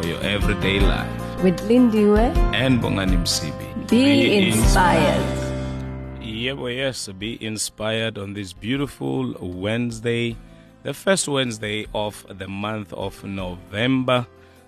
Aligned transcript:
for 0.00 0.06
your 0.06 0.20
everyday 0.22 0.78
life. 0.80 1.42
With 1.42 1.58
Lindiwe, 1.68 2.34
And 2.54 2.80
Bongani 2.80 3.16
Msibi. 3.18 3.88
be, 3.90 4.48
inspired. 4.48 5.26
Yeah, 6.22 6.52
well, 6.52 6.70
yes, 6.72 7.08
be 7.08 7.42
inspired 7.44 8.16
on 8.18 8.32
this 8.34 8.52
beautiful 8.52 9.34
Wednesday, 9.40 10.36
the 10.84 10.94
first 10.94 11.26
Wednesday 11.28 11.86
of 11.94 12.24
the 12.38 12.46
month 12.48 12.92
of 12.94 13.22
November 13.24 14.26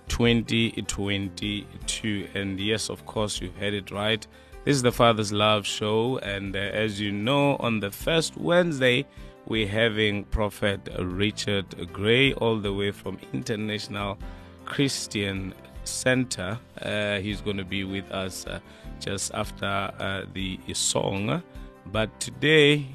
2022. 0.09 2.29
And 2.35 2.61
yes, 2.61 2.91
of 2.91 3.07
course, 3.07 3.41
you 3.41 3.51
heard 3.59 3.75
it 3.75 3.91
right. 3.91 4.27
This 4.65 4.77
is 4.77 4.83
the 4.83 4.93
Father's 4.93 5.33
Love 5.33 5.67
Show. 5.67 6.19
And 6.19 6.55
uh, 6.55 6.59
as 6.59 7.01
you 7.01 7.11
know, 7.11 7.57
on 7.57 7.81
the 7.81 7.91
first 7.91 8.37
Wednesday, 8.37 9.07
we're 9.47 9.67
having 9.69 10.25
Prophet 10.25 10.89
Richard 10.99 11.91
Gray, 11.93 12.33
all 12.35 12.59
the 12.59 12.73
way 12.73 12.91
from 12.91 13.19
International 13.33 14.19
Christian 14.65 15.55
Center. 15.85 16.59
Uh, 16.81 17.19
he's 17.19 17.41
going 17.41 17.57
to 17.57 17.65
be 17.65 17.85
with 17.85 18.11
us 18.11 18.47
uh, 18.47 18.61
just 19.01 19.35
after 19.35 19.67
uh, 19.67 20.25
the 20.33 20.59
song. 20.75 21.43
But 21.87 22.21
today, 22.21 22.87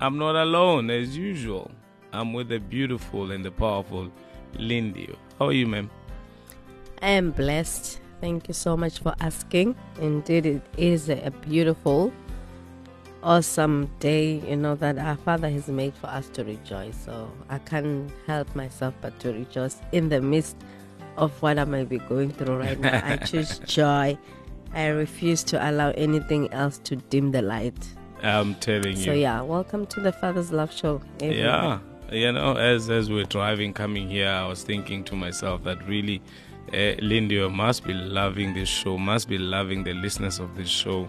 I'm 0.00 0.18
not 0.18 0.36
alone 0.36 0.90
as 0.90 1.16
usual. 1.16 1.70
I'm 2.12 2.32
with 2.32 2.48
the 2.48 2.58
beautiful 2.58 3.32
and 3.32 3.44
the 3.44 3.50
powerful 3.50 4.10
Lindy. 4.58 5.14
How 5.38 5.46
are 5.46 5.52
you, 5.52 5.66
ma'am? 5.66 5.90
I 7.00 7.10
am 7.10 7.30
blessed. 7.30 8.00
Thank 8.20 8.46
you 8.46 8.54
so 8.54 8.76
much 8.76 9.00
for 9.00 9.14
asking. 9.20 9.74
Indeed, 10.00 10.46
it 10.46 10.62
is 10.76 11.08
a 11.08 11.32
beautiful, 11.40 12.12
awesome 13.22 13.90
day, 13.98 14.40
you 14.48 14.56
know, 14.56 14.76
that 14.76 14.98
our 14.98 15.16
Father 15.16 15.50
has 15.50 15.66
made 15.66 15.94
for 15.94 16.06
us 16.06 16.28
to 16.30 16.44
rejoice. 16.44 16.96
So 17.04 17.30
I 17.48 17.58
can't 17.58 18.12
help 18.26 18.54
myself 18.54 18.94
but 19.00 19.18
to 19.20 19.32
rejoice 19.32 19.80
in 19.90 20.08
the 20.08 20.20
midst 20.20 20.56
of 21.16 21.40
what 21.42 21.58
I 21.58 21.64
might 21.64 21.88
be 21.88 21.98
going 21.98 22.30
through 22.30 22.56
right 22.56 22.78
now. 22.78 23.00
I 23.04 23.16
choose 23.26 23.58
joy. 23.60 24.18
I 24.74 24.86
refuse 24.86 25.42
to 25.44 25.70
allow 25.70 25.90
anything 25.90 26.52
else 26.52 26.78
to 26.84 26.96
dim 26.96 27.30
the 27.30 27.42
light. 27.42 27.74
I'm 28.22 28.54
telling 28.56 28.96
you. 28.96 29.04
So 29.04 29.12
yeah, 29.12 29.40
welcome 29.42 29.86
to 29.86 30.00
the 30.00 30.12
Father's 30.12 30.52
Love 30.52 30.72
Show. 30.72 31.02
everyone. 31.20 31.36
Yeah, 31.38 31.78
you 32.12 32.32
know, 32.32 32.56
as 32.56 32.88
as 32.88 33.10
we're 33.10 33.24
driving 33.24 33.72
coming 33.72 34.08
here, 34.08 34.28
I 34.28 34.46
was 34.46 34.62
thinking 34.62 35.04
to 35.04 35.16
myself 35.16 35.64
that 35.64 35.86
really, 35.86 36.22
uh, 36.72 36.94
Lindy 37.02 37.34
you 37.34 37.50
must 37.50 37.84
be 37.84 37.92
loving 37.92 38.54
this 38.54 38.68
show, 38.68 38.96
must 38.96 39.28
be 39.28 39.38
loving 39.38 39.84
the 39.84 39.94
listeners 39.94 40.38
of 40.38 40.56
this 40.56 40.68
show. 40.68 41.08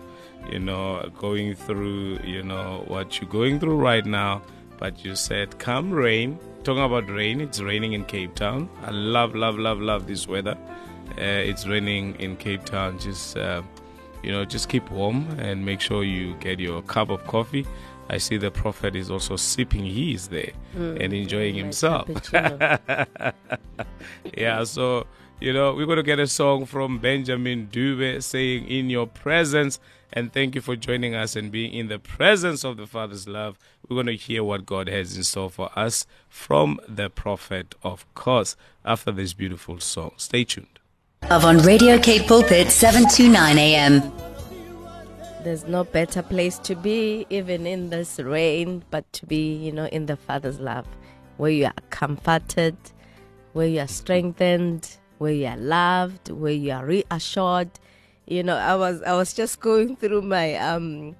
You 0.51 0.59
know, 0.59 1.09
going 1.17 1.55
through, 1.55 2.19
you 2.23 2.43
know, 2.43 2.83
what 2.87 3.21
you're 3.21 3.29
going 3.29 3.59
through 3.59 3.77
right 3.77 4.05
now. 4.05 4.41
But 4.83 5.05
you 5.05 5.15
said, 5.15 5.57
come 5.59 5.91
rain. 5.93 6.37
Talking 6.65 6.83
about 6.83 7.09
rain, 7.09 7.39
it's 7.39 7.61
raining 7.61 7.93
in 7.93 8.03
Cape 8.03 8.35
Town. 8.35 8.69
I 8.81 8.91
love, 8.91 9.33
love, 9.33 9.57
love, 9.57 9.79
love 9.79 10.07
this 10.07 10.27
weather. 10.27 10.57
Uh, 11.11 11.21
it's 11.21 11.65
raining 11.65 12.15
in 12.19 12.35
Cape 12.35 12.65
Town. 12.65 12.99
Just 12.99 13.37
uh, 13.37 13.61
you 14.23 14.33
know, 14.33 14.43
just 14.43 14.67
keep 14.67 14.91
warm 14.91 15.39
and 15.39 15.65
make 15.65 15.79
sure 15.79 16.03
you 16.03 16.35
get 16.41 16.59
your 16.59 16.81
cup 16.81 17.11
of 17.11 17.25
coffee. 17.27 17.65
I 18.09 18.17
see 18.17 18.35
the 18.35 18.51
prophet 18.51 18.93
is 18.93 19.09
also 19.09 19.37
sipping 19.37 19.85
his 19.85 20.27
there 20.27 20.51
and 20.75 21.13
enjoying 21.13 21.55
himself. 21.55 22.09
yeah, 24.37 24.65
so 24.65 25.07
you 25.39 25.53
know, 25.53 25.73
we're 25.75 25.85
gonna 25.85 26.03
get 26.03 26.19
a 26.19 26.27
song 26.27 26.65
from 26.65 26.99
Benjamin 26.99 27.69
Dube 27.71 28.21
saying, 28.21 28.67
In 28.67 28.89
your 28.89 29.07
presence, 29.07 29.79
and 30.13 30.31
thank 30.31 30.53
you 30.55 30.61
for 30.61 30.75
joining 30.75 31.15
us 31.15 31.35
and 31.35 31.51
being 31.51 31.73
in 31.73 31.87
the 31.87 31.99
presence 31.99 32.63
of 32.63 32.77
the 32.77 32.85
Father's 32.85 33.27
love. 33.27 33.57
We're 33.87 33.97
gonna 33.97 34.13
hear 34.13 34.43
what 34.43 34.65
God 34.65 34.87
has 34.87 35.17
in 35.17 35.23
store 35.23 35.49
for 35.49 35.71
us 35.75 36.05
from 36.29 36.79
the 36.87 37.09
prophet, 37.09 37.73
of 37.83 38.11
course, 38.13 38.55
after 38.85 39.11
this 39.11 39.33
beautiful 39.33 39.79
song. 39.79 40.11
Stay 40.17 40.43
tuned. 40.43 40.79
Of 41.23 41.45
on 41.45 41.57
Radio 41.59 41.97
Cape 41.97 42.27
Pulpit 42.27 42.69
729 42.69 43.57
AM. 43.57 44.11
There's 45.43 45.65
no 45.65 45.83
better 45.83 46.21
place 46.21 46.59
to 46.59 46.75
be, 46.75 47.25
even 47.29 47.65
in 47.65 47.89
this 47.89 48.19
rain, 48.19 48.83
but 48.91 49.11
to 49.13 49.25
be, 49.25 49.55
you 49.55 49.71
know, 49.71 49.85
in 49.87 50.05
the 50.05 50.15
Father's 50.15 50.59
love, 50.59 50.85
where 51.37 51.51
you 51.51 51.65
are 51.65 51.73
comforted, 51.89 52.77
where 53.53 53.67
you 53.67 53.79
are 53.79 53.87
strengthened, 53.87 54.95
where 55.17 55.33
you 55.33 55.47
are 55.47 55.57
loved, 55.57 56.29
where 56.29 56.53
you 56.53 56.71
are 56.71 56.85
reassured. 56.85 57.71
You 58.25 58.43
know, 58.43 58.55
I 58.55 58.75
was 58.75 59.01
I 59.03 59.13
was 59.13 59.33
just 59.33 59.59
going 59.59 59.95
through 59.97 60.21
my 60.21 60.55
um 60.55 61.15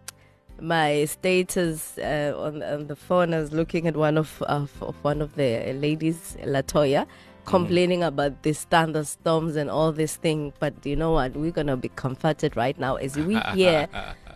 my 0.60 1.04
status 1.06 1.98
uh, 1.98 2.34
on 2.38 2.64
on 2.64 2.88
the 2.88 2.96
phone. 2.96 3.34
I 3.34 3.40
was 3.40 3.52
looking 3.52 3.88
at 3.88 3.98
one 3.98 4.18
of 4.18 4.42
of, 4.44 4.72
of 4.82 4.96
one 5.04 5.22
of 5.22 5.36
the 5.36 5.74
ladies, 5.74 6.38
Latoya, 6.44 7.06
complaining 7.46 8.04
about 8.04 8.44
these 8.44 8.64
thunderstorms 8.64 9.58
and 9.58 9.70
all 9.70 9.92
this 9.92 10.16
thing. 10.16 10.54
But 10.60 10.74
you 10.86 10.96
know 10.96 11.12
what? 11.12 11.36
We're 11.36 11.52
gonna 11.52 11.76
be 11.76 11.90
comforted 11.90 12.56
right 12.56 12.78
now 12.80 12.96
as 12.96 13.18
we 13.18 13.36
hear 13.54 13.90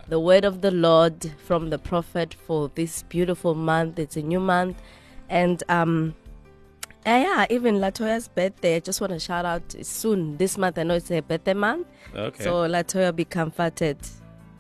the 0.10 0.20
word 0.20 0.44
of 0.44 0.62
the 0.62 0.72
Lord 0.72 1.32
from 1.46 1.70
the 1.70 1.80
prophet 1.80 2.34
for 2.34 2.70
this 2.76 3.04
beautiful 3.04 3.56
month. 3.56 3.98
It's 3.98 4.18
a 4.18 4.22
new 4.22 4.40
month, 4.42 4.82
and 5.30 5.64
um. 5.70 6.16
Uh, 7.08 7.12
yeah, 7.12 7.46
even 7.50 7.76
Latoya's 7.76 8.28
birthday. 8.28 8.76
I 8.76 8.80
just 8.80 9.00
want 9.00 9.14
to 9.14 9.20
shout 9.20 9.46
out 9.46 9.76
soon 9.82 10.36
this 10.38 10.58
month. 10.58 10.78
I 10.78 10.84
know 10.84 10.96
it's 10.96 11.08
her 11.08 11.22
birthday 11.22 11.54
month. 11.54 11.88
Okay. 12.14 12.44
So 12.44 12.68
Latoya, 12.68 13.16
be 13.16 13.24
comforted. 13.24 13.98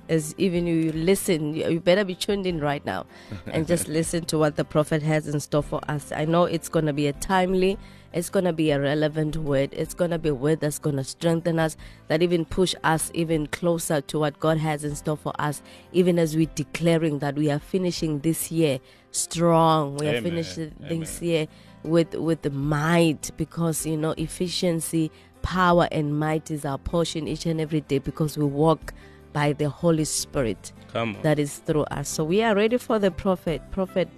As 0.07 0.33
even 0.37 0.65
you, 0.65 0.93
listen, 0.93 1.53
you 1.53 1.81
better 1.81 2.05
be 2.05 2.15
tuned 2.15 2.45
in 2.47 2.61
right 2.61 2.85
now 2.85 3.05
and 3.47 3.67
just 3.67 3.89
listen 3.89 4.23
to 4.25 4.37
what 4.37 4.55
the 4.55 4.63
prophet 4.63 5.03
has 5.03 5.27
in 5.27 5.41
store 5.41 5.61
for 5.61 5.81
us. 5.89 6.13
I 6.13 6.23
know 6.23 6.45
it's 6.45 6.69
going 6.69 6.85
to 6.85 6.93
be 6.93 7.07
a 7.07 7.13
timely, 7.13 7.77
it's 8.13 8.29
going 8.29 8.45
to 8.45 8.53
be 8.53 8.71
a 8.71 8.79
relevant 8.79 9.35
word. 9.35 9.73
It's 9.73 9.93
going 9.93 10.11
to 10.11 10.17
be 10.17 10.29
a 10.29 10.33
word 10.33 10.61
that's 10.61 10.79
going 10.79 10.95
to 10.95 11.03
strengthen 11.03 11.59
us, 11.59 11.75
that 12.07 12.21
even 12.21 12.45
push 12.45 12.73
us 12.85 13.11
even 13.13 13.47
closer 13.47 13.99
to 13.99 14.19
what 14.19 14.39
God 14.39 14.57
has 14.57 14.85
in 14.85 14.95
store 14.95 15.17
for 15.17 15.33
us, 15.39 15.61
even 15.91 16.17
as 16.17 16.37
we're 16.37 16.49
declaring 16.55 17.19
that 17.19 17.35
we 17.35 17.51
are 17.51 17.59
finishing 17.59 18.19
this 18.19 18.49
year 18.49 18.79
strong. 19.11 19.97
We 19.97 20.07
are 20.07 20.11
Amen. 20.11 20.23
finishing 20.23 20.73
this 20.79 21.17
Amen. 21.17 21.29
year 21.29 21.47
with 21.83 22.13
with 22.15 22.41
the 22.41 22.49
might 22.49 23.31
because 23.38 23.85
you 23.85 23.97
know 23.97 24.11
efficiency 24.17 25.11
power 25.41 25.88
and 25.91 26.17
might 26.19 26.51
is 26.51 26.65
our 26.65 26.77
portion 26.77 27.27
each 27.27 27.45
and 27.45 27.61
every 27.61 27.81
day 27.81 27.99
because 27.99 28.38
we 28.38 28.45
walk 28.45 28.93
by 29.33 29.53
the 29.53 29.69
holy 29.69 30.03
spirit 30.05 30.73
Come 30.91 31.15
on. 31.15 31.21
that 31.21 31.39
is 31.39 31.57
through 31.59 31.83
us 31.83 32.09
so 32.09 32.23
we 32.23 32.41
are 32.43 32.55
ready 32.55 32.77
for 32.77 32.99
the 32.99 33.11
prophet 33.11 33.61
prophet 33.71 34.09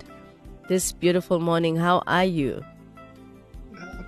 this 0.67 0.91
beautiful 0.93 1.39
morning 1.39 1.75
how 1.75 2.01
are 2.07 2.25
you 2.25 2.63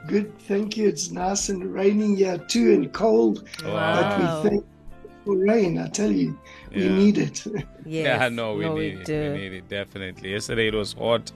Good, 0.08 0.38
thank 0.40 0.78
you. 0.78 0.88
It's 0.90 1.12
nice 1.12 1.50
and 1.50 1.72
raining 1.74 2.18
here 2.18 2.38
too 2.40 2.74
and 2.74 2.92
cold, 2.92 3.48
Wow. 3.64 3.96
but 4.02 4.18
we 4.44 4.50
thank 4.50 4.66
for 5.24 5.38
rain. 5.38 5.78
I 5.78 5.88
tell 5.90 6.12
you, 6.12 6.38
we 6.74 6.86
Yeah. 6.86 6.96
need 6.96 7.18
it. 7.20 7.46
yes 7.86 8.22
Yeah, 8.22 8.30
no, 8.30 8.56
we 8.56 8.66
no, 8.66 8.76
need 8.76 8.96
we 8.96 9.02
it. 9.02 9.06
do 9.06 9.32
We 9.34 9.38
need 9.38 9.54
it 9.54 9.70
definitely. 9.70 10.32
Yesterday 10.32 10.68
it 10.70 10.74
was 10.74 10.94
hot 10.94 11.32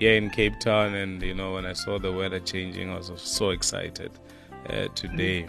here 0.00 0.14
in 0.14 0.30
Cape 0.30 0.58
Town, 0.58 0.94
and 0.94 1.22
you 1.22 1.34
know 1.34 1.52
when 1.52 1.66
I 1.66 1.74
saw 1.74 1.98
the 1.98 2.10
weather 2.10 2.40
changing, 2.40 2.90
I 2.90 2.96
was 2.96 3.12
so 3.16 3.50
excited. 3.50 4.10
Uh, 4.68 4.88
today, 4.94 5.46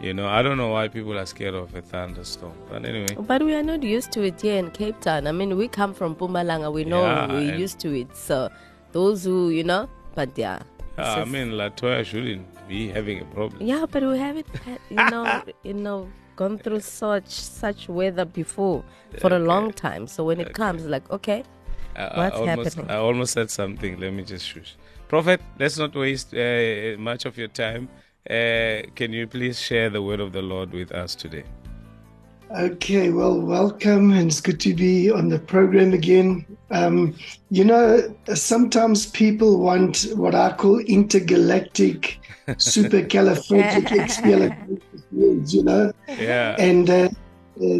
you 0.00 0.14
know, 0.14 0.28
I 0.28 0.42
don't 0.42 0.56
know 0.56 0.68
why 0.68 0.88
people 0.88 1.16
are 1.18 1.26
scared 1.26 1.54
of 1.54 1.74
a 1.74 1.82
thunderstorm, 1.82 2.54
but 2.70 2.86
anyway, 2.86 3.14
but 3.20 3.42
we 3.42 3.54
are 3.54 3.62
not 3.62 3.82
used 3.82 4.10
to 4.12 4.22
it 4.22 4.40
here 4.40 4.58
in 4.58 4.70
cape 4.70 4.98
town. 5.00 5.26
I 5.26 5.32
mean 5.32 5.56
we 5.58 5.68
come 5.68 5.92
from 5.92 6.16
Mpumalanga 6.16 6.72
we 6.72 6.84
know 6.84 7.02
Yeah, 7.02 7.32
we're 7.32 7.54
used 7.54 7.78
to 7.80 7.94
it. 7.94 8.16
So 8.16 8.48
those 8.92 9.24
who 9.24 9.50
you 9.50 9.64
know 9.64 9.88
but 10.14 10.36
yeah. 10.36 10.62
Uh, 10.96 11.22
I 11.22 11.24
mean 11.24 11.52
Latoya 11.52 12.04
shouldn't 12.04 12.46
be 12.68 12.88
having 12.88 13.20
a 13.20 13.24
problem. 13.26 13.60
Yeah, 13.60 13.86
but 13.90 14.02
we 14.02 14.18
haven't, 14.18 14.46
you 14.90 14.96
know, 14.96 15.42
you 15.62 15.74
know, 15.74 16.08
gone 16.36 16.58
through 16.58 16.80
such 16.80 17.28
such 17.28 17.88
weather 17.88 18.24
before 18.24 18.84
for 19.18 19.32
a 19.34 19.38
long 19.38 19.72
time. 19.72 20.06
So 20.06 20.24
when 20.24 20.40
it 20.40 20.54
comes, 20.54 20.84
like, 20.86 21.10
okay, 21.10 21.44
I, 21.96 22.04
I 22.04 22.18
What's 22.18 22.36
almost, 22.36 22.74
happening? 22.74 22.90
I 22.90 22.98
almost 22.98 23.32
said 23.32 23.50
something. 23.50 23.98
Let 23.98 24.12
me 24.12 24.24
just 24.24 24.46
shush. 24.46 24.76
Prophet, 25.08 25.40
let's 25.58 25.78
not 25.78 25.94
waste 25.94 26.34
uh, 26.34 26.96
much 26.98 27.24
of 27.26 27.36
your 27.36 27.48
time. 27.48 27.88
Uh, 28.28 28.82
can 28.94 29.12
you 29.12 29.26
please 29.26 29.60
share 29.60 29.90
the 29.90 30.00
word 30.00 30.20
of 30.20 30.32
the 30.32 30.42
Lord 30.42 30.72
with 30.72 30.92
us 30.92 31.14
today? 31.14 31.44
Okay, 32.56 33.10
well, 33.10 33.38
welcome, 33.40 34.12
and 34.12 34.30
it's 34.30 34.40
good 34.40 34.60
to 34.60 34.74
be 34.74 35.10
on 35.10 35.28
the 35.28 35.38
program 35.38 35.92
again. 35.94 36.44
Um, 36.70 37.14
you 37.50 37.64
know, 37.64 38.14
sometimes 38.34 39.06
people 39.06 39.58
want 39.58 40.06
what 40.14 40.34
I 40.34 40.52
call 40.52 40.78
intergalactic, 40.80 42.20
supercalifragilisticexpialidocious 42.48 44.82
you 45.12 45.62
know? 45.62 45.92
Yeah. 46.08 46.56
And 46.58 46.90
uh, 46.90 47.08
uh, 47.62 47.78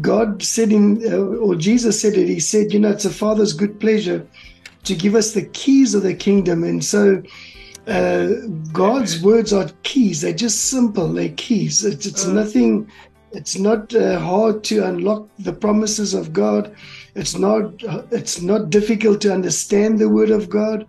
God 0.00 0.42
said 0.42 0.72
in, 0.72 1.02
uh, 1.12 1.16
or 1.16 1.54
Jesus 1.54 2.00
said 2.00 2.14
it, 2.14 2.28
He 2.28 2.40
said, 2.40 2.72
you 2.72 2.80
know, 2.80 2.90
it's 2.90 3.04
a 3.04 3.10
Father's 3.10 3.52
good 3.52 3.78
pleasure 3.78 4.26
to 4.84 4.94
give 4.94 5.14
us 5.14 5.32
the 5.32 5.46
keys 5.46 5.94
of 5.94 6.02
the 6.02 6.14
kingdom. 6.14 6.64
And 6.64 6.84
so, 6.84 7.22
uh, 7.86 8.28
God's 8.72 9.22
words 9.22 9.52
are 9.52 9.68
keys. 9.82 10.20
They're 10.20 10.32
just 10.32 10.66
simple. 10.66 11.12
They're 11.12 11.30
keys. 11.30 11.84
It's, 11.84 12.06
it's 12.06 12.26
nothing. 12.26 12.90
It's 13.32 13.58
not 13.58 13.94
uh, 13.94 14.18
hard 14.18 14.62
to 14.64 14.84
unlock 14.84 15.28
the 15.38 15.52
promises 15.52 16.14
of 16.14 16.32
God. 16.32 16.74
It's 17.14 17.36
not. 17.36 17.72
It's 18.10 18.40
not 18.40 18.70
difficult 18.70 19.20
to 19.22 19.32
understand 19.32 19.98
the 19.98 20.08
Word 20.08 20.30
of 20.30 20.48
God, 20.48 20.86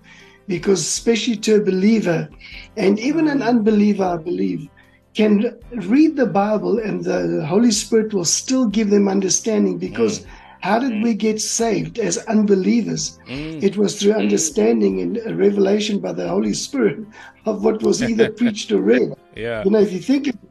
because 0.47 0.81
especially 0.81 1.37
to 1.37 1.55
a 1.55 1.63
believer, 1.63 2.29
and 2.77 2.99
even 2.99 3.27
an 3.27 3.41
unbeliever, 3.41 4.03
I 4.03 4.17
believe, 4.17 4.69
can 5.13 5.57
read 5.71 6.15
the 6.15 6.25
Bible, 6.25 6.79
and 6.79 7.03
the 7.03 7.45
Holy 7.45 7.71
Spirit 7.71 8.13
will 8.13 8.25
still 8.25 8.67
give 8.67 8.89
them 8.89 9.07
understanding. 9.07 9.77
Because 9.77 10.19
mm. 10.19 10.25
how 10.61 10.79
did 10.79 11.03
we 11.03 11.13
mm. 11.13 11.19
get 11.19 11.41
saved 11.41 11.99
as 11.99 12.17
unbelievers? 12.25 13.19
Mm. 13.27 13.61
It 13.61 13.77
was 13.77 13.99
through 13.99 14.13
understanding 14.13 15.01
and 15.01 15.17
a 15.25 15.35
revelation 15.35 15.99
by 15.99 16.13
the 16.13 16.27
Holy 16.27 16.53
Spirit 16.53 17.05
of 17.45 17.63
what 17.63 17.83
was 17.83 18.01
either 18.01 18.31
preached 18.41 18.71
or 18.71 18.81
read. 18.81 19.13
Yeah. 19.35 19.63
You 19.63 19.71
know, 19.71 19.79
if 19.79 19.91
you 19.91 19.99
think 19.99 20.27
of 20.27 20.35
it, 20.35 20.41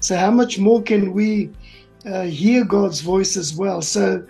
so 0.00 0.16
how 0.16 0.32
much 0.32 0.58
more 0.58 0.82
can 0.82 1.12
we 1.12 1.50
uh, 2.04 2.22
hear 2.22 2.64
God's 2.64 3.00
voice 3.00 3.36
as 3.36 3.54
well? 3.54 3.82
So 3.82 4.26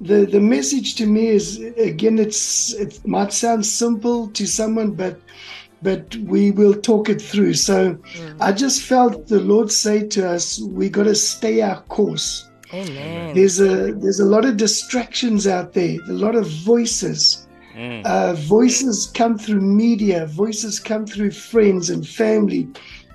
the 0.00 0.26
the 0.26 0.40
message 0.40 0.94
to 0.96 1.06
me 1.06 1.28
is 1.28 1.58
again, 1.76 2.18
it's 2.18 2.74
it 2.74 3.04
might 3.06 3.32
sound 3.32 3.66
simple 3.66 4.28
to 4.28 4.46
someone, 4.46 4.92
but 4.92 5.18
but 5.86 6.16
we 6.16 6.50
will 6.50 6.74
talk 6.74 7.08
it 7.08 7.22
through. 7.22 7.54
So 7.54 7.96
I 8.40 8.50
just 8.50 8.82
felt 8.82 9.28
the 9.28 9.38
Lord 9.38 9.70
say 9.70 10.04
to 10.08 10.28
us, 10.28 10.60
we 10.60 10.88
got 10.88 11.04
to 11.04 11.14
stay 11.14 11.60
our 11.60 11.80
course. 11.82 12.50
Amen. 12.74 13.32
There's 13.36 13.60
a 13.60 13.92
there's 13.92 14.18
a 14.18 14.24
lot 14.24 14.44
of 14.44 14.56
distractions 14.56 15.46
out 15.46 15.74
there, 15.74 15.98
a 16.08 16.12
lot 16.24 16.34
of 16.34 16.48
voices. 16.48 17.46
Uh, 18.04 18.32
voices 18.32 19.12
come 19.14 19.38
through 19.38 19.60
media, 19.60 20.26
voices 20.26 20.80
come 20.80 21.06
through 21.06 21.30
friends 21.30 21.90
and 21.90 22.08
family, 22.08 22.66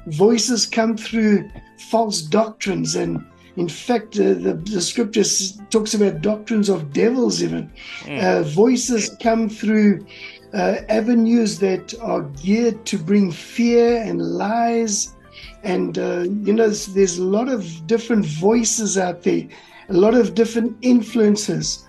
voices 0.05 0.65
come 0.65 0.95
through 0.95 1.49
false 1.89 2.21
doctrines, 2.21 2.95
and 2.95 3.25
in 3.57 3.67
fact, 3.67 4.17
uh, 4.17 4.35
the, 4.45 4.53
the 4.75 4.79
scripture 4.79 5.25
talks 5.71 5.93
about 5.93 6.21
doctrines 6.21 6.69
of 6.69 6.93
devils. 6.93 7.43
Even 7.43 7.69
uh, 8.07 8.43
voices 8.43 9.09
come 9.19 9.49
through 9.49 10.05
uh, 10.53 10.77
avenues 10.89 11.59
that 11.59 11.93
are 12.01 12.21
geared 12.43 12.85
to 12.85 12.97
bring 12.97 13.31
fear 13.31 14.01
and 14.03 14.21
lies. 14.21 15.15
And 15.63 15.97
uh, 15.97 16.25
you 16.43 16.53
know 16.53 16.65
there's, 16.65 16.87
there's 16.87 17.17
a 17.17 17.23
lot 17.23 17.47
of 17.49 17.87
different 17.87 18.25
voices 18.25 18.97
out 18.97 19.23
there 19.23 19.47
a 19.91 19.93
lot 19.93 20.13
of 20.13 20.35
different 20.35 20.77
influences. 20.81 21.85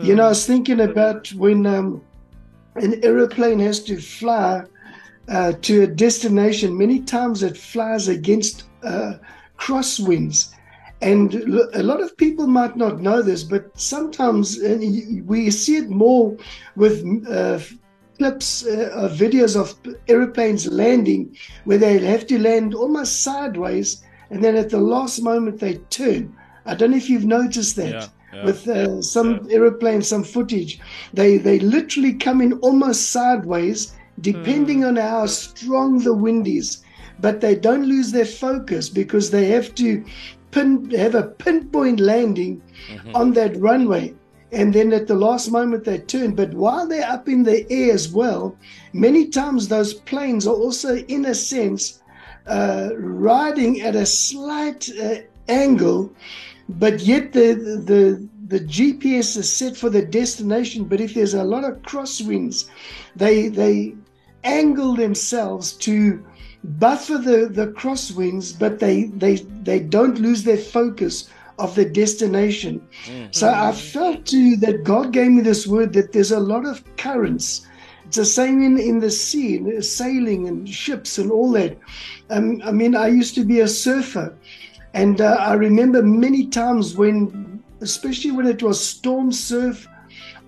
You 0.00 0.16
know 0.16 0.24
i 0.24 0.28
was 0.28 0.46
thinking 0.46 0.80
about 0.80 1.28
when 1.34 1.66
um, 1.66 2.02
an 2.76 3.04
aeroplane 3.04 3.58
has 3.58 3.80
to 3.84 4.00
fly 4.00 4.64
uh, 5.28 5.52
to 5.60 5.82
a 5.82 5.86
destination. 5.86 6.76
Many 6.76 7.00
times 7.00 7.42
it 7.42 7.56
flies 7.56 8.08
against 8.08 8.64
uh, 8.82 9.14
crosswinds. 9.58 10.54
And 11.02 11.34
a 11.74 11.82
lot 11.82 12.00
of 12.00 12.16
people 12.16 12.46
might 12.46 12.76
not 12.76 13.00
know 13.00 13.22
this 13.22 13.42
but 13.42 13.64
sometimes 13.78 14.62
uh, 14.62 14.78
we 15.26 15.50
see 15.50 15.76
it 15.76 15.90
more 15.90 16.36
with 16.76 17.04
uh, 17.28 17.58
clips 18.18 18.66
uh, 18.66 18.90
of 18.94 19.12
videos 19.12 19.56
of 19.58 19.74
aeroplanes 20.08 20.66
landing 20.66 21.36
where 21.64 21.78
they 21.78 21.98
have 21.98 22.26
to 22.26 22.38
land 22.38 22.74
almost 22.74 23.22
sideways 23.22 24.02
and 24.30 24.42
then 24.42 24.56
at 24.56 24.70
the 24.70 24.80
last 24.80 25.22
moment 25.22 25.60
they 25.60 25.74
turn. 25.90 26.34
I 26.64 26.74
don't 26.74 26.92
know 26.92 26.96
if 26.96 27.10
you've 27.10 27.26
noticed 27.26 27.76
that. 27.76 27.92
Yeah, 27.92 28.08
yeah. 28.32 28.44
With 28.46 28.66
uh, 28.66 29.02
some 29.02 29.46
aeroplanes, 29.50 30.08
some 30.08 30.24
footage, 30.24 30.80
they 31.12 31.36
they 31.36 31.58
literally 31.58 32.14
come 32.14 32.40
in 32.40 32.54
almost 32.60 33.10
sideways, 33.10 33.94
depending 34.20 34.84
on 34.84 34.96
how 34.96 35.26
strong 35.26 35.98
the 35.98 36.14
wind 36.14 36.48
is. 36.48 36.82
But 37.20 37.42
they 37.42 37.54
don't 37.54 37.84
lose 37.84 38.10
their 38.10 38.24
focus 38.24 38.88
because 38.88 39.30
they 39.30 39.46
have 39.46 39.74
to 39.74 40.02
pin 40.50 40.90
have 40.92 41.14
a 41.14 41.24
pinpoint 41.24 42.00
landing 42.00 42.62
on 43.14 43.32
that 43.34 43.56
runway 43.58 44.14
and 44.52 44.74
then 44.74 44.92
at 44.92 45.06
the 45.06 45.14
last 45.14 45.50
moment 45.50 45.84
they 45.84 45.98
turn. 45.98 46.34
But 46.34 46.52
while 46.52 46.86
they're 46.86 47.10
up 47.10 47.28
in 47.28 47.42
the 47.42 47.66
air 47.72 47.92
as 47.92 48.12
well, 48.12 48.56
many 48.92 49.28
times 49.28 49.68
those 49.68 49.94
planes 49.94 50.46
are 50.46 50.54
also, 50.54 50.96
in 50.96 51.24
a 51.24 51.34
sense, 51.34 52.02
uh, 52.46 52.90
riding 52.96 53.80
at 53.80 53.96
a 53.96 54.04
slight 54.06 54.90
uh, 55.00 55.16
angle, 55.48 56.12
but 56.68 57.00
yet 57.00 57.32
the, 57.32 57.54
the 57.84 58.28
the 58.48 58.60
GPS 58.60 59.38
is 59.38 59.50
set 59.50 59.76
for 59.76 59.88
the 59.88 60.04
destination. 60.04 60.84
But 60.84 61.00
if 61.00 61.14
there's 61.14 61.32
a 61.32 61.42
lot 61.42 61.64
of 61.64 61.80
crosswinds, 61.82 62.68
they 63.16 63.48
they 63.48 63.94
angle 64.44 64.94
themselves 64.94 65.72
to 65.74 66.22
buffer 66.64 67.18
the, 67.18 67.48
the 67.50 67.68
crosswinds, 67.68 68.56
but 68.58 68.78
they, 68.78 69.04
they 69.04 69.36
they 69.62 69.80
don't 69.80 70.20
lose 70.20 70.44
their 70.44 70.58
focus 70.58 71.28
of 71.62 71.74
the 71.76 71.84
destination. 71.84 72.82
So 73.30 73.48
I 73.48 73.72
felt 73.72 74.26
too 74.26 74.56
that 74.56 74.82
God 74.82 75.12
gave 75.12 75.30
me 75.30 75.42
this 75.42 75.66
word 75.66 75.92
that 75.92 76.12
there's 76.12 76.32
a 76.32 76.40
lot 76.40 76.66
of 76.66 76.84
currents. 76.96 77.66
It's 78.06 78.16
the 78.16 78.24
same 78.24 78.62
in, 78.62 78.78
in 78.78 78.98
the 78.98 79.10
sea, 79.10 79.56
in 79.56 79.82
sailing 79.82 80.48
and 80.48 80.68
ships 80.68 81.18
and 81.18 81.30
all 81.30 81.52
that. 81.52 81.78
Um, 82.30 82.60
I 82.64 82.72
mean, 82.72 82.96
I 82.96 83.06
used 83.06 83.34
to 83.36 83.44
be 83.44 83.60
a 83.60 83.68
surfer, 83.68 84.36
and 84.92 85.20
uh, 85.20 85.36
I 85.38 85.54
remember 85.54 86.02
many 86.02 86.48
times 86.48 86.96
when, 86.96 87.62
especially 87.80 88.32
when 88.32 88.46
it 88.46 88.62
was 88.62 88.84
storm 88.84 89.30
surf, 89.32 89.86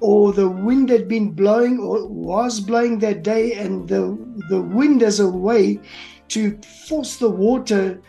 or 0.01 0.33
the 0.33 0.49
wind 0.49 0.91
had 0.91 1.07
been 1.09 1.31
blowing 1.31 1.79
or 1.79 2.07
was 2.07 2.61
blowing 2.61 2.99
that 2.99 3.23
day, 3.23 3.53
and 3.55 3.89
the 3.89 4.19
the 4.51 4.61
wind 4.61 5.03
as 5.03 5.21
a 5.21 5.29
way 5.29 5.81
to 6.29 6.59
force 6.89 7.17
the 7.17 7.31
water 7.31 8.01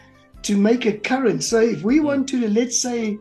to 0.45 0.55
make 0.55 0.85
a 0.85 0.93
current. 0.93 1.43
So 1.43 1.59
if 1.59 1.81
we 1.81 1.99
want 1.99 2.29
to, 2.29 2.47
let's 2.49 2.79
say, 2.79 3.17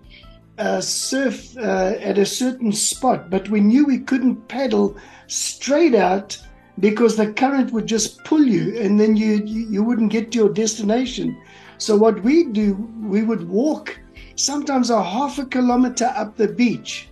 uh, 0.59 0.81
surf 0.81 1.57
uh, 1.57 1.95
at 1.99 2.19
a 2.19 2.27
certain 2.27 2.71
spot, 2.71 3.31
but 3.31 3.49
we 3.49 3.61
knew 3.61 3.87
we 3.87 3.99
couldn't 3.99 4.47
paddle 4.47 4.97
straight 5.27 5.95
out 5.95 6.39
because 6.79 7.17
the 7.17 7.33
current 7.33 7.73
would 7.73 7.87
just 7.87 8.23
pull 8.25 8.45
you, 8.45 8.79
and 8.79 9.01
then 9.01 9.17
you 9.17 9.43
you, 9.45 9.67
you 9.71 9.83
wouldn't 9.83 10.13
get 10.13 10.33
to 10.33 10.39
your 10.39 10.53
destination. 10.53 11.37
So 11.79 11.97
what 11.97 12.23
we 12.23 12.45
do, 12.45 12.75
we 13.03 13.23
would 13.23 13.49
walk 13.49 13.99
sometimes 14.37 14.91
a 14.91 15.03
half 15.03 15.39
a 15.39 15.47
kilometer 15.47 16.13
up 16.15 16.37
the 16.37 16.49
beach, 16.49 17.09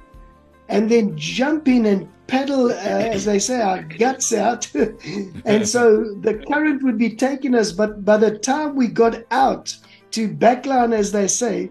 and 0.69 0.91
then 0.91 1.17
jump 1.17 1.69
in 1.69 1.87
and 1.87 2.09
paddle, 2.27 2.71
uh, 2.71 3.15
as 3.17 3.25
they 3.25 3.39
say, 3.39 3.61
our 3.61 3.83
guts 3.83 4.33
out. 4.33 4.71
and 5.45 5.67
so 5.67 6.15
the 6.21 6.45
current 6.49 6.83
would 6.83 6.99
be 6.99 7.17
taking 7.17 7.55
us, 7.55 7.73
but 7.73 8.05
by 8.05 8.19
the 8.19 8.39
time 8.39 8.77
we 8.77 8.89
got 8.89 9.25
out 9.31 9.77
to 10.13 10.29
backline, 10.29 10.95
as 10.95 11.13
they 11.13 11.29
say, 11.29 11.71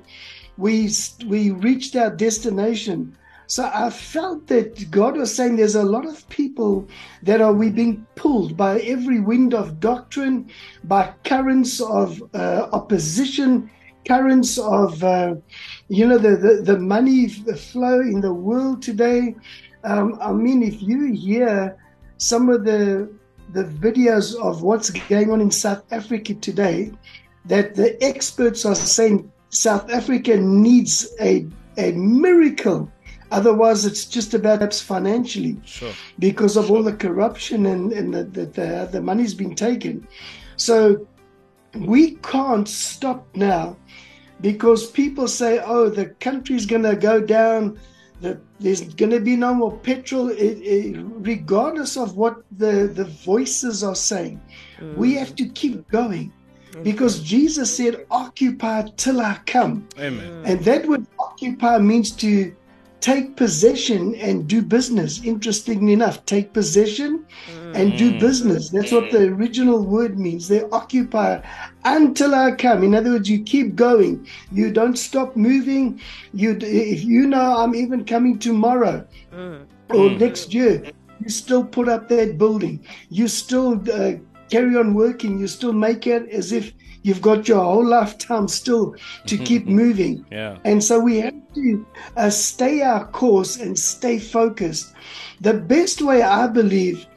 we 0.57 0.89
we 1.27 1.51
reached 1.51 1.95
our 1.95 2.09
destination. 2.09 3.17
So 3.47 3.69
I 3.73 3.89
felt 3.89 4.47
that 4.47 4.89
God 4.91 5.17
was 5.17 5.35
saying 5.35 5.57
there's 5.57 5.75
a 5.75 5.83
lot 5.83 6.05
of 6.05 6.27
people 6.29 6.87
that 7.23 7.41
are 7.41 7.51
we 7.51 7.69
being 7.69 8.05
pulled 8.15 8.55
by 8.55 8.79
every 8.79 9.19
wind 9.19 9.53
of 9.53 9.81
doctrine, 9.81 10.49
by 10.85 11.13
currents 11.25 11.81
of 11.81 12.23
uh, 12.33 12.69
opposition, 12.71 13.69
currents 14.07 14.57
of 14.57 15.03
uh, 15.03 15.35
you 15.89 16.07
know 16.07 16.17
the, 16.17 16.37
the 16.37 16.61
the 16.63 16.79
money 16.79 17.27
flow 17.27 17.99
in 17.99 18.21
the 18.21 18.33
world 18.33 18.81
today. 18.81 19.35
Um, 19.83 20.17
I 20.21 20.31
mean, 20.31 20.63
if 20.63 20.81
you 20.81 21.11
hear 21.11 21.77
some 22.17 22.49
of 22.49 22.63
the 22.63 23.11
the 23.53 23.65
videos 23.65 24.35
of 24.39 24.61
what's 24.61 24.89
going 24.89 25.29
on 25.29 25.41
in 25.41 25.51
South 25.51 25.83
Africa 25.91 26.33
today, 26.35 26.91
that 27.45 27.75
the 27.75 28.01
experts 28.03 28.65
are 28.65 28.75
saying 28.75 29.31
South 29.49 29.89
Africa 29.91 30.37
needs 30.37 31.13
a 31.19 31.47
a 31.77 31.91
miracle. 31.93 32.91
Otherwise, 33.31 33.85
it's 33.85 34.05
just 34.05 34.33
about 34.33 34.59
perhaps 34.59 34.81
financially 34.81 35.57
Sure. 35.63 35.93
because 36.19 36.57
of 36.57 36.69
all 36.69 36.83
the 36.83 36.93
corruption 36.93 37.65
and, 37.65 37.93
and 37.93 38.13
the, 38.13 38.23
the, 38.25 38.45
the, 38.45 38.89
the 38.91 39.01
money's 39.01 39.33
been 39.33 39.55
taken. 39.55 40.05
So 40.57 41.07
we 41.73 42.15
can't 42.15 42.67
stop 42.67 43.25
now 43.33 43.77
because 44.41 44.91
people 44.91 45.27
say, 45.27 45.59
oh, 45.59 45.87
the 45.89 46.07
country's 46.19 46.65
going 46.65 46.83
to 46.83 46.95
go 46.95 47.21
down, 47.21 47.79
the, 48.19 48.39
there's 48.59 48.81
going 48.81 49.11
to 49.11 49.21
be 49.21 49.37
no 49.37 49.53
more 49.53 49.77
petrol, 49.77 50.29
it, 50.29 50.37
it, 50.37 50.97
regardless 50.99 51.95
of 51.95 52.17
what 52.17 52.43
the, 52.57 52.91
the 52.93 53.05
voices 53.05 53.81
are 53.83 53.95
saying. 53.95 54.41
We 54.97 55.13
mm. 55.13 55.19
have 55.19 55.35
to 55.35 55.47
keep 55.47 55.87
going 55.89 56.33
because 56.83 57.21
Jesus 57.21 57.75
said, 57.75 58.05
Occupy 58.09 58.89
till 58.97 59.21
I 59.21 59.39
come. 59.45 59.87
Amen. 59.99 60.43
And 60.45 60.59
that 60.61 60.87
word 60.87 61.05
occupy 61.19 61.77
means 61.79 62.11
to 62.11 62.55
take 63.01 63.35
possession 63.35 64.15
and 64.15 64.47
do 64.47 64.61
business. 64.61 65.23
Interestingly 65.23 65.93
enough, 65.93 66.23
take 66.25 66.53
possession 66.53 67.25
and 67.73 67.97
do 67.97 68.19
business. 68.19 68.69
That's 68.69 68.91
what 68.91 69.11
the 69.11 69.27
original 69.27 69.83
word 69.83 70.19
means. 70.19 70.47
They 70.47 70.63
occupy 70.69 71.41
until 71.83 72.35
I 72.35 72.51
come. 72.51 72.83
In 72.83 72.93
other 72.93 73.11
words, 73.11 73.29
you 73.29 73.43
keep 73.43 73.75
going. 73.75 74.27
You 74.51 74.71
don't 74.71 74.97
stop 74.97 75.35
moving. 75.35 75.99
You, 76.33 76.57
if 76.61 77.03
you 77.03 77.27
know 77.27 77.57
I'm 77.57 77.75
even 77.75 78.05
coming 78.05 78.37
tomorrow 78.37 79.05
or 79.89 80.09
next 80.11 80.53
year, 80.53 80.83
you 81.19 81.29
still 81.29 81.63
put 81.63 81.89
up 81.89 82.07
that 82.09 82.37
building. 82.37 82.85
You 83.09 83.27
still 83.27 83.81
uh, 83.91 84.13
carry 84.51 84.75
on 84.75 84.93
working. 84.93 85.39
You 85.39 85.47
still 85.47 85.73
make 85.73 86.05
it 86.05 86.29
as 86.29 86.51
if 86.51 86.73
you've 87.03 87.21
got 87.21 87.47
your 87.47 87.63
whole 87.63 87.85
lifetime 87.85 88.47
still 88.47 88.95
to 89.25 89.37
keep 89.49 89.65
moving. 89.65 90.25
Yeah. 90.31 90.57
And 90.65 90.83
so 90.83 90.99
we 90.99 91.17
have 91.21 91.33
to 91.55 91.85
uh, 92.17 92.29
stay 92.29 92.81
our 92.81 93.07
course 93.07 93.59
and 93.59 93.77
stay 93.77 94.19
focused. 94.19 94.93
The 95.39 95.53
best 95.53 96.01
way, 96.01 96.21
I 96.21 96.47
believe, 96.47 97.07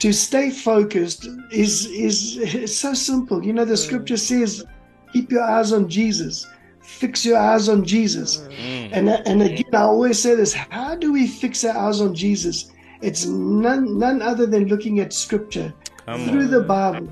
to 0.00 0.12
stay 0.12 0.50
focused 0.50 1.26
is 1.50 1.86
is 1.86 2.78
so 2.78 2.94
simple. 2.94 3.44
You 3.44 3.52
know, 3.52 3.64
the 3.64 3.76
scripture 3.76 4.18
says, 4.18 4.64
"Keep 5.12 5.32
your 5.32 5.42
eyes 5.42 5.72
on 5.72 5.88
Jesus." 5.88 6.46
Fix 6.84 7.24
your 7.24 7.38
eyes 7.38 7.70
on 7.70 7.82
Jesus. 7.82 8.46
And 8.92 9.08
and 9.08 9.42
again, 9.42 9.74
I 9.74 9.84
always 9.84 10.20
say 10.20 10.34
this: 10.34 10.52
How 10.52 10.94
do 10.94 11.12
we 11.14 11.26
fix 11.26 11.64
our 11.64 11.88
eyes 11.88 12.02
on 12.02 12.14
Jesus? 12.14 12.70
It's 13.00 13.24
none 13.24 13.98
none 13.98 14.20
other 14.20 14.44
than 14.44 14.66
looking 14.66 15.00
at 15.00 15.14
Scripture 15.14 15.72
Come 16.06 16.28
through 16.28 16.44
on. 16.44 16.50
the 16.50 16.60
Bible. 16.60 17.08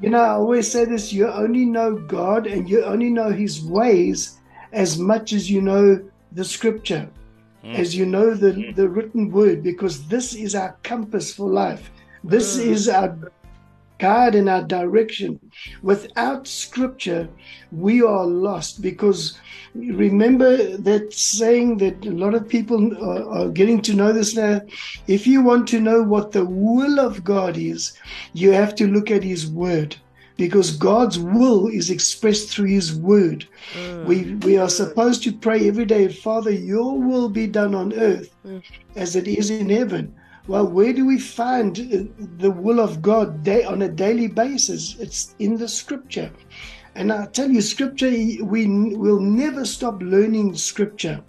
You 0.00 0.10
know, 0.10 0.20
I 0.20 0.30
always 0.30 0.70
say 0.70 0.84
this: 0.84 1.12
you 1.12 1.28
only 1.28 1.64
know 1.64 1.94
God 1.94 2.46
and 2.46 2.68
you 2.68 2.84
only 2.84 3.10
know 3.10 3.30
His 3.30 3.62
ways 3.62 4.38
as 4.72 4.98
much 4.98 5.32
as 5.32 5.50
you 5.50 5.60
know 5.60 6.00
the 6.32 6.44
Scripture, 6.44 7.08
hmm. 7.62 7.72
as 7.72 7.94
you 7.94 8.06
know 8.06 8.34
the 8.34 8.52
hmm. 8.52 8.74
the 8.74 8.88
written 8.88 9.30
Word, 9.30 9.62
because 9.62 10.06
this 10.08 10.34
is 10.34 10.54
our 10.54 10.76
compass 10.82 11.34
for 11.34 11.50
life. 11.50 11.90
This 12.24 12.56
hmm. 12.56 12.70
is 12.70 12.88
our 12.88 13.16
guide 14.00 14.34
and 14.34 14.48
our 14.48 14.62
direction. 14.62 15.38
Without 15.82 16.48
Scripture, 16.48 17.28
we 17.70 18.02
are 18.02 18.26
lost 18.26 18.82
because 18.82 19.38
remember 19.74 20.76
that 20.78 21.12
saying 21.12 21.76
that 21.78 22.04
a 22.04 22.10
lot 22.10 22.34
of 22.34 22.48
people 22.48 22.96
are, 23.04 23.28
are 23.28 23.48
getting 23.48 23.80
to 23.82 23.94
know 23.94 24.12
this 24.12 24.34
now. 24.34 24.62
If 25.06 25.26
you 25.26 25.42
want 25.42 25.68
to 25.68 25.80
know 25.80 26.02
what 26.02 26.32
the 26.32 26.44
will 26.44 26.98
of 26.98 27.22
God 27.22 27.56
is, 27.56 27.92
you 28.32 28.50
have 28.52 28.74
to 28.76 28.88
look 28.88 29.10
at 29.10 29.22
His 29.22 29.46
Word. 29.46 29.96
Because 30.36 30.74
God's 30.74 31.18
will 31.18 31.66
is 31.66 31.90
expressed 31.90 32.48
through 32.48 32.68
His 32.68 32.94
Word. 32.94 33.46
Mm. 33.74 34.04
We 34.06 34.34
we 34.46 34.56
are 34.56 34.70
supposed 34.70 35.22
to 35.24 35.34
pray 35.34 35.68
every 35.68 35.84
day, 35.84 36.08
Father, 36.08 36.50
Your 36.50 36.98
will 36.98 37.28
be 37.28 37.46
done 37.46 37.74
on 37.74 37.92
earth 37.92 38.34
mm. 38.46 38.62
as 38.96 39.16
it 39.16 39.28
is 39.28 39.50
in 39.50 39.68
heaven. 39.68 40.14
Well, 40.46 40.66
where 40.66 40.92
do 40.92 41.06
we 41.06 41.18
find 41.18 41.78
uh, 41.78 42.24
the 42.38 42.50
will 42.50 42.80
of 42.80 43.02
God 43.02 43.44
day, 43.44 43.64
on 43.64 43.82
a 43.82 43.88
daily 43.88 44.26
basis? 44.26 44.96
It's 44.98 45.34
in 45.38 45.56
the 45.56 45.68
Scripture. 45.68 46.30
And 46.94 47.12
I 47.12 47.26
tell 47.26 47.50
you, 47.50 47.60
Scripture, 47.60 48.10
we 48.10 48.66
will 48.96 49.20
never 49.20 49.64
stop 49.64 50.02
learning 50.02 50.56
Scripture 50.56 51.22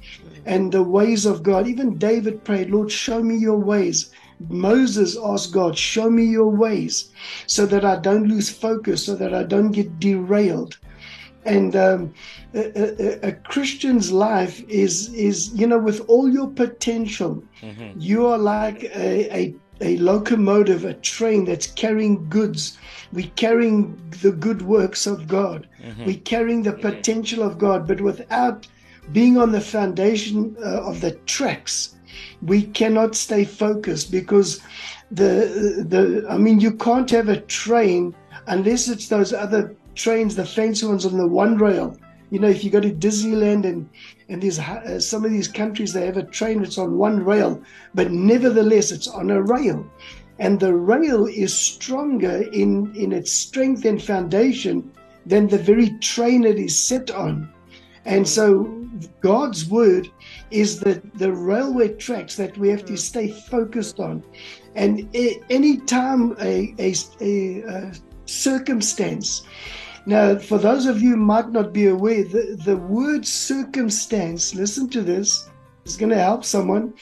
and 0.46 0.72
the 0.72 0.84
ways 0.84 1.26
of 1.26 1.44
God. 1.44 1.68
Even 1.68 1.98
David 1.98 2.44
prayed, 2.44 2.72
Lord, 2.72 2.92
show 2.92 3.22
me 3.22 3.36
your 3.36 3.60
ways. 3.60 4.12
Moses 4.50 5.16
asked 5.24 5.54
God, 5.54 5.78
show 5.78 6.10
me 6.10 6.26
your 6.26 6.50
ways 6.50 7.12
so 7.46 7.68
that 7.68 7.86
I 7.86 7.98
don't 7.98 8.28
lose 8.28 8.50
focus, 8.50 9.06
so 9.06 9.16
that 9.16 9.36
I 9.36 9.44
don't 9.44 9.72
get 9.72 10.00
derailed. 10.00 10.78
And 11.46 11.76
um, 11.76 12.14
a, 12.54 13.26
a, 13.26 13.30
a 13.30 13.32
Christian's 13.32 14.12
life 14.12 14.64
is, 14.70 15.14
is, 15.14 15.54
you 15.54 15.66
know, 15.68 15.80
with 15.80 16.02
all 16.08 16.30
your 16.30 16.50
potential, 16.50 17.44
you 17.98 18.28
are 18.28 18.38
like 18.38 18.84
a, 18.84 19.36
a, 19.36 19.56
a 19.82 19.98
locomotive, 19.98 20.86
a 20.86 20.94
train 20.94 21.46
that's 21.46 21.68
carrying 21.68 22.30
goods. 22.30 22.78
We're 23.12 23.32
carrying 23.36 23.98
the 24.22 24.32
good 24.32 24.62
works 24.62 25.08
of 25.08 25.28
God. 25.28 25.68
We're 26.06 26.20
carrying 26.20 26.64
the 26.64 26.74
potential 26.74 27.44
of 27.44 27.58
God, 27.58 27.88
but 27.88 28.02
without 28.02 28.68
being 29.12 29.38
on 29.38 29.52
the 29.52 29.62
foundation 29.62 30.56
uh, 30.64 30.82
of 30.84 31.02
the 31.02 31.12
tracks, 31.26 31.96
we 32.42 32.64
cannot 32.64 33.16
stay 33.16 33.46
focused 33.46 34.12
because 34.12 34.62
the 35.12 35.86
the 35.88 36.26
I 36.30 36.38
mean 36.38 36.60
you 36.60 36.74
can't 36.74 37.10
have 37.12 37.30
a 37.30 37.42
train 37.42 38.16
unless 38.48 38.88
it's 38.88 39.08
those 39.08 39.34
other 39.34 39.76
trains, 40.02 40.36
the 40.36 40.46
fancy 40.46 40.86
ones 40.86 41.06
on 41.06 41.18
the 41.18 41.28
one 41.28 41.58
rail. 41.58 41.98
You 42.30 42.40
know, 42.40 42.48
if 42.48 42.64
you 42.64 42.70
go 42.70 42.80
to 42.80 42.92
Disneyland 42.92 43.66
and 43.66 43.90
and 44.30 44.42
there's 44.42 44.60
uh, 44.60 45.00
some 45.00 45.26
of 45.26 45.32
these 45.32 45.48
countries, 45.48 45.92
they 45.92 46.06
have 46.06 46.18
a 46.18 46.24
train 46.24 46.62
that's 46.62 46.78
on 46.78 46.98
one 46.98 47.24
rail, 47.26 47.62
but 47.94 48.12
nevertheless 48.12 48.92
it's 48.92 49.08
on 49.08 49.30
a 49.30 49.42
rail, 49.42 49.86
and 50.40 50.60
the 50.60 50.74
rail 50.74 51.26
is 51.26 51.54
stronger 51.54 52.44
in 52.54 52.96
in 52.96 53.12
its 53.12 53.32
strength 53.32 53.86
and 53.86 54.02
foundation 54.02 54.92
than 55.26 55.48
the 55.48 55.58
very 55.58 55.90
train 56.00 56.46
it 56.46 56.58
is 56.58 56.78
set 56.78 57.12
on. 57.12 57.52
And 58.06 58.28
so 58.28 58.64
God's 59.22 59.70
word 59.70 60.10
is 60.50 60.80
the, 60.80 61.02
the 61.16 61.32
railway 61.32 61.90
tracks 61.96 62.36
that 62.36 62.58
we 62.58 62.70
have 62.70 62.86
to 62.86 62.98
stay 62.98 63.30
focused 63.30 64.00
on. 64.00 64.24
And 64.76 65.08
any 65.50 65.78
time 65.78 66.36
a, 66.40 66.74
a, 66.80 66.96
a, 67.22 67.62
a 67.62 67.94
circumstance, 68.26 69.44
now 70.06 70.38
for 70.38 70.58
those 70.58 70.86
of 70.86 71.02
you 71.02 71.16
might 71.16 71.50
not 71.50 71.74
be 71.74 71.88
aware, 71.88 72.24
the, 72.24 72.60
the 72.66 72.78
word 72.78 73.26
circumstance, 73.26 74.56
listen 74.56 74.90
to 74.90 75.02
this, 75.02 75.50
it's 75.86 75.98
going 75.98 76.10
to 76.10 76.18
help 76.18 76.44
someone, 76.44 76.94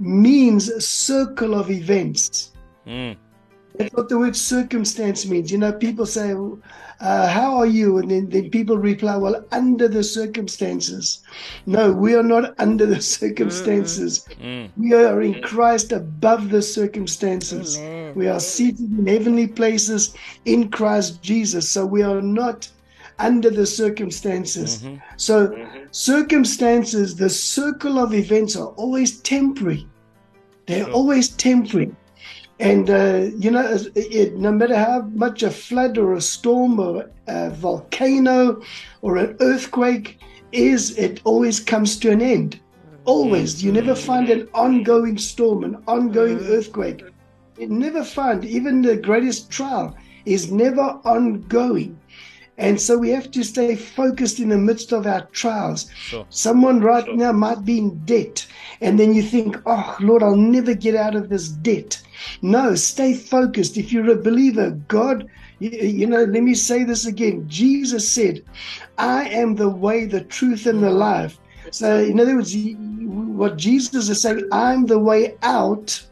means 0.00 0.68
a 0.68 0.80
circle 0.80 1.54
of 1.54 1.70
events. 1.70 2.52
Mm. 2.86 3.16
That's 3.74 3.92
what 3.94 4.08
the 4.08 4.18
word 4.18 4.36
circumstance 4.36 5.26
means. 5.26 5.50
You 5.50 5.58
know, 5.58 5.72
people 5.72 6.06
say, 6.06 6.32
uh, 7.00 7.28
How 7.28 7.56
are 7.56 7.66
you? 7.66 7.98
And 7.98 8.10
then, 8.10 8.28
then 8.28 8.50
people 8.50 8.78
reply, 8.78 9.16
Well, 9.16 9.44
under 9.50 9.88
the 9.88 10.04
circumstances. 10.04 11.22
No, 11.66 11.92
we 11.92 12.14
are 12.14 12.22
not 12.22 12.54
under 12.58 12.86
the 12.86 13.02
circumstances. 13.02 14.26
Mm. 14.40 14.70
We 14.76 14.94
are 14.94 15.22
in 15.22 15.42
Christ 15.42 15.90
above 15.90 16.50
the 16.50 16.62
circumstances. 16.62 17.78
Amen. 17.78 18.14
We 18.14 18.28
are 18.28 18.40
seated 18.40 18.96
in 18.96 19.06
heavenly 19.06 19.48
places 19.48 20.14
in 20.44 20.70
Christ 20.70 21.20
Jesus. 21.20 21.68
So 21.68 21.84
we 21.84 22.02
are 22.02 22.22
not 22.22 22.68
under 23.18 23.50
the 23.50 23.66
circumstances. 23.66 24.86
So, 25.16 25.68
circumstances, 25.90 27.16
the 27.16 27.30
circle 27.30 27.98
of 27.98 28.12
events 28.12 28.56
are 28.56 28.68
always 28.68 29.20
temporary. 29.20 29.86
They're 30.66 30.90
always 30.90 31.28
temporary. 31.28 31.94
And, 32.60 32.88
uh, 32.88 33.30
you 33.36 33.50
know, 33.50 33.66
it, 33.66 33.92
it, 33.96 34.36
no 34.36 34.52
matter 34.52 34.76
how 34.76 35.02
much 35.12 35.42
a 35.42 35.50
flood 35.50 35.98
or 35.98 36.14
a 36.14 36.20
storm 36.20 36.78
or 36.78 37.10
a 37.26 37.50
volcano 37.50 38.62
or 39.02 39.16
an 39.16 39.36
earthquake 39.40 40.20
is, 40.52 40.96
it 40.96 41.20
always 41.24 41.58
comes 41.58 41.98
to 41.98 42.10
an 42.10 42.22
end. 42.22 42.60
Always. 43.06 43.62
You 43.62 43.72
never 43.72 43.94
find 43.94 44.30
an 44.30 44.48
ongoing 44.54 45.18
storm, 45.18 45.64
an 45.64 45.82
ongoing 45.88 46.38
earthquake. 46.38 47.02
You 47.58 47.68
never 47.68 48.04
find, 48.04 48.44
even 48.44 48.82
the 48.82 48.96
greatest 48.96 49.50
trial 49.50 49.96
is 50.24 50.50
never 50.50 51.00
ongoing. 51.04 51.98
And 52.56 52.80
so 52.80 52.96
we 52.96 53.10
have 53.10 53.30
to 53.32 53.42
stay 53.42 53.74
focused 53.74 54.38
in 54.38 54.50
the 54.50 54.58
midst 54.58 54.92
of 54.92 55.06
our 55.06 55.22
trials. 55.32 55.90
Sure. 55.96 56.26
Someone 56.30 56.80
right 56.80 57.06
now 57.14 57.32
might 57.32 57.64
be 57.64 57.78
in 57.78 57.98
debt, 58.04 58.46
and 58.80 58.98
then 58.98 59.12
you 59.12 59.22
think, 59.22 59.56
oh, 59.66 59.96
Lord, 60.00 60.22
I'll 60.22 60.36
never 60.36 60.74
get 60.74 60.94
out 60.94 61.16
of 61.16 61.28
this 61.28 61.48
debt. 61.48 62.00
No, 62.42 62.74
stay 62.74 63.14
focused. 63.14 63.76
If 63.76 63.92
you're 63.92 64.10
a 64.10 64.22
believer, 64.22 64.70
God, 64.88 65.28
you, 65.58 65.70
you 65.70 66.06
know, 66.06 66.24
let 66.24 66.42
me 66.42 66.54
say 66.54 66.84
this 66.84 67.06
again. 67.06 67.44
Jesus 67.48 68.08
said, 68.08 68.44
I 68.98 69.28
am 69.30 69.56
the 69.56 69.68
way, 69.68 70.04
the 70.04 70.22
truth, 70.22 70.66
and 70.66 70.82
the 70.82 70.90
life. 70.90 71.38
So, 71.70 71.98
in 71.98 72.20
other 72.20 72.36
words, 72.36 72.54
what 72.54 73.56
Jesus 73.56 74.08
is 74.08 74.22
saying, 74.22 74.48
I'm 74.52 74.86
the 74.86 74.98
way 74.98 75.36
out 75.42 76.06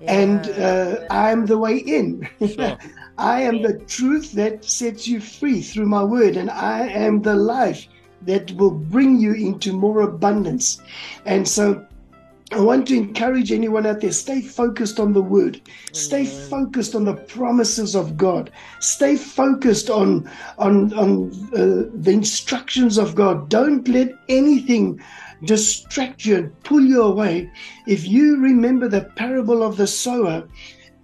and 0.00 0.48
uh, 0.50 1.06
I'm 1.10 1.46
the 1.46 1.58
way 1.58 1.78
in. 1.78 2.28
Sure. 2.38 2.78
I 3.18 3.42
am 3.42 3.62
the 3.62 3.78
truth 3.86 4.32
that 4.32 4.64
sets 4.64 5.08
you 5.08 5.20
free 5.20 5.62
through 5.62 5.86
my 5.86 6.04
word, 6.04 6.36
and 6.36 6.50
I 6.50 6.86
am 6.88 7.22
the 7.22 7.34
life 7.34 7.86
that 8.22 8.52
will 8.52 8.72
bring 8.72 9.18
you 9.18 9.32
into 9.32 9.72
more 9.72 10.02
abundance. 10.02 10.80
And 11.24 11.48
so 11.48 11.86
I 12.52 12.60
want 12.60 12.86
to 12.88 12.96
encourage 12.96 13.50
anyone 13.50 13.86
out 13.86 14.00
there 14.00 14.12
stay 14.12 14.40
focused 14.40 15.00
on 15.00 15.12
the 15.12 15.22
word, 15.22 15.60
stay 15.92 16.24
focused 16.24 16.94
on 16.94 17.04
the 17.04 17.14
promises 17.14 17.96
of 17.96 18.16
God, 18.16 18.52
stay 18.80 19.16
focused 19.16 19.90
on, 19.90 20.30
on, 20.58 20.92
on 20.94 21.30
uh, 21.52 21.90
the 21.92 22.12
instructions 22.12 22.98
of 22.98 23.14
God. 23.16 23.48
Don't 23.48 23.88
let 23.88 24.12
anything 24.28 25.00
distract 25.44 26.24
you 26.24 26.36
and 26.36 26.62
pull 26.62 26.82
you 26.82 27.02
away. 27.02 27.50
If 27.86 28.06
you 28.06 28.40
remember 28.40 28.88
the 28.88 29.10
parable 29.16 29.62
of 29.62 29.76
the 29.76 29.86
sower, 29.86 30.46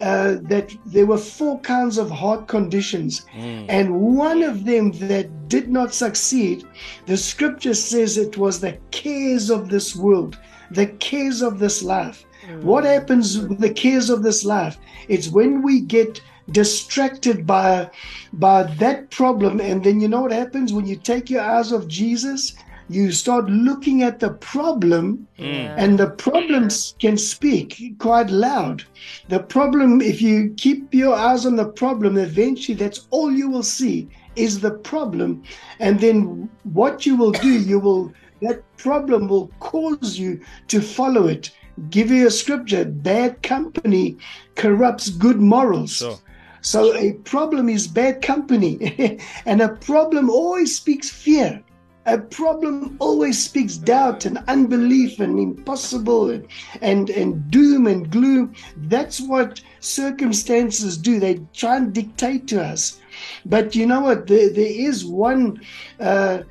uh, 0.03 0.37
that 0.43 0.75
there 0.85 1.07
were 1.07 1.17
four 1.19 1.61
kinds 1.61 1.97
of 1.97 2.11
heart 2.11 2.49
conditions, 2.49 3.25
and 3.69 4.01
one 4.01 4.43
of 4.43 4.65
them 4.65 4.91
that 4.93 5.49
did 5.49 5.69
not 5.69 5.95
succeed, 5.95 6.65
the 7.07 7.17
scripture 7.17 7.75
says 7.75 8.19
it 8.19 8.37
was 8.37 8.61
the 8.61 8.79
cares 8.91 9.49
of 9.49 9.69
this 9.69 9.95
world, 9.95 10.39
the 10.73 10.87
cares 10.87 11.41
of 11.41 11.59
this 11.59 11.83
life. 11.83 12.25
What 12.63 12.85
happens 12.85 13.39
with 13.39 13.61
the 13.61 13.73
cares 13.73 14.11
of 14.11 14.23
this 14.23 14.45
life? 14.45 14.77
It's 15.09 15.29
when 15.29 15.63
we 15.63 15.81
get 15.81 16.21
distracted 16.51 17.47
by 17.47 17.89
by 18.33 18.65
that 18.79 19.11
problem, 19.11 19.61
and 19.61 19.85
then 19.85 20.01
you 20.01 20.09
know 20.09 20.23
what 20.23 20.33
happens 20.33 20.73
when 20.73 20.87
you 20.87 20.97
take 20.97 21.31
your 21.31 21.43
eyes 21.43 21.73
off 21.73 21.87
Jesus. 21.87 22.55
You 22.89 23.13
start 23.13 23.47
looking 23.47 24.03
at 24.03 24.19
the 24.19 24.31
problem, 24.31 25.27
mm. 25.39 25.75
and 25.79 25.99
the 25.99 26.11
problems 26.11 26.95
can 26.99 27.17
speak 27.17 27.95
quite 27.99 28.31
loud. 28.31 28.85
The 29.29 29.41
problem, 29.41 30.01
if 30.01 30.21
you 30.21 30.55
keep 30.57 30.93
your 30.93 31.15
eyes 31.15 31.47
on 31.47 31.57
the 31.57 31.69
problem, 31.69 32.19
eventually 32.19 32.77
that's 32.77 33.07
all 33.11 33.33
you 33.33 33.49
will 33.49 33.63
see 33.63 34.09
is 34.37 34.61
the 34.61 34.73
problem. 34.73 35.43
And 35.79 36.01
then 36.01 36.51
what 36.65 37.07
you 37.07 37.17
will 37.17 37.33
do, 37.33 37.61
you 37.61 37.79
will, 37.79 38.13
that 38.41 38.63
problem 38.77 39.29
will 39.29 39.49
cause 39.61 40.19
you 40.19 40.41
to 40.69 40.81
follow 40.81 41.29
it. 41.29 41.51
Give 41.91 42.11
you 42.11 42.27
a 42.27 42.31
scripture 42.31 42.85
bad 42.85 43.43
company 43.43 44.17
corrupts 44.57 45.09
good 45.09 45.41
morals. 45.41 45.97
Sure. 45.97 46.19
So 46.61 46.95
a 46.97 47.15
problem 47.25 47.69
is 47.69 47.89
bad 47.89 48.23
company, 48.23 49.19
and 49.47 49.61
a 49.61 49.71
problem 49.71 50.31
always 50.31 50.77
speaks 50.77 51.11
fear. 51.11 51.63
A 52.07 52.19
problem 52.19 52.97
always 52.99 53.43
speaks 53.43 53.77
doubt 53.77 54.27
and 54.27 54.39
unbelief 54.49 55.21
and 55.21 55.39
impossible 55.39 56.31
and, 56.31 56.49
and, 56.81 57.11
and 57.11 57.49
doom 57.51 57.87
and 57.87 58.11
gloom. 58.11 58.55
That's 58.77 59.21
what 59.21 59.61
circumstances 59.79 60.99
do. 60.99 61.21
They 61.21 61.41
try 61.53 61.77
and 61.77 61.93
dictate 61.93 62.49
to 62.49 62.63
us. 62.63 63.01
But 63.47 63.77
you 63.77 63.87
know 63.87 64.01
what? 64.01 64.27
There, 64.27 64.51
there 64.51 64.65
is 64.67 65.05
one 65.05 65.61
uh, 66.01 66.43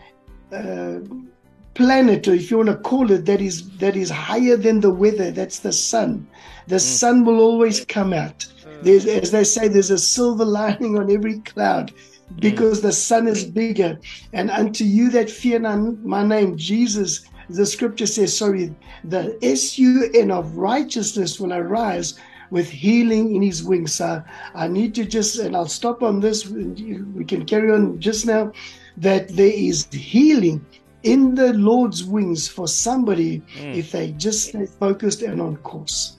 uh, 0.54 1.00
planet, 1.74 2.28
or 2.28 2.34
if 2.34 2.50
you 2.50 2.58
want 2.58 2.70
to 2.70 2.78
call 2.78 3.12
it, 3.12 3.26
that 3.26 3.42
is 3.42 3.70
that 3.78 3.96
is 3.98 4.10
higher 4.10 4.56
than 4.56 4.80
the 4.80 4.94
weather. 4.94 5.32
That's 5.32 5.60
the 5.60 5.74
sun. 5.74 6.28
The 6.68 6.80
sun 6.80 7.26
will 7.26 7.40
always 7.40 7.84
come 7.86 8.14
out. 8.14 8.46
There's, 8.84 9.06
as 9.06 9.32
they 9.32 9.44
say, 9.44 9.68
there's 9.68 9.92
a 9.92 9.98
silver 9.98 10.46
lining 10.46 10.98
on 10.98 11.12
every 11.12 11.40
cloud 11.40 11.94
Mm. 12.36 12.40
because 12.40 12.82
the 12.82 12.92
sun 12.92 13.28
is 13.28 13.44
bigger. 13.44 14.00
And 14.34 14.50
unto 14.50 14.84
you 14.84 15.10
that 15.12 15.30
fear 15.30 15.60
my 15.60 16.24
name, 16.24 16.58
Jesus, 16.58 17.26
the 17.50 17.66
scripture 17.66 18.08
says, 18.08 18.38
sorry, 18.38 18.74
the 19.04 19.38
S 19.42 19.78
U 19.78 20.10
N 20.14 20.32
of 20.32 20.56
righteousness 20.56 21.40
will 21.40 21.54
arise 21.54 22.18
with 22.50 22.70
healing 22.70 23.36
in 23.36 23.42
his 23.42 23.64
wings. 23.64 23.96
So 23.96 24.24
I 24.56 24.68
need 24.68 24.94
to 24.96 25.06
just, 25.06 25.40
and 25.40 25.56
I'll 25.56 25.68
stop 25.68 26.04
on 26.04 26.20
this, 26.20 26.48
we 26.48 27.26
can 27.26 27.46
carry 27.46 27.72
on 27.72 28.00
just 28.00 28.26
now, 28.26 28.52
that 28.98 29.30
there 29.30 29.54
is 29.54 29.88
healing 29.92 30.66
in 31.04 31.34
the 31.34 31.54
Lord's 31.54 32.04
wings 32.04 32.48
for 32.48 32.68
somebody 32.68 33.42
mm. 33.58 33.76
if 33.76 33.92
they 33.92 34.12
just 34.12 34.50
stay 34.50 34.66
focused 34.66 35.22
and 35.22 35.42
on 35.42 35.58
course. 35.58 36.18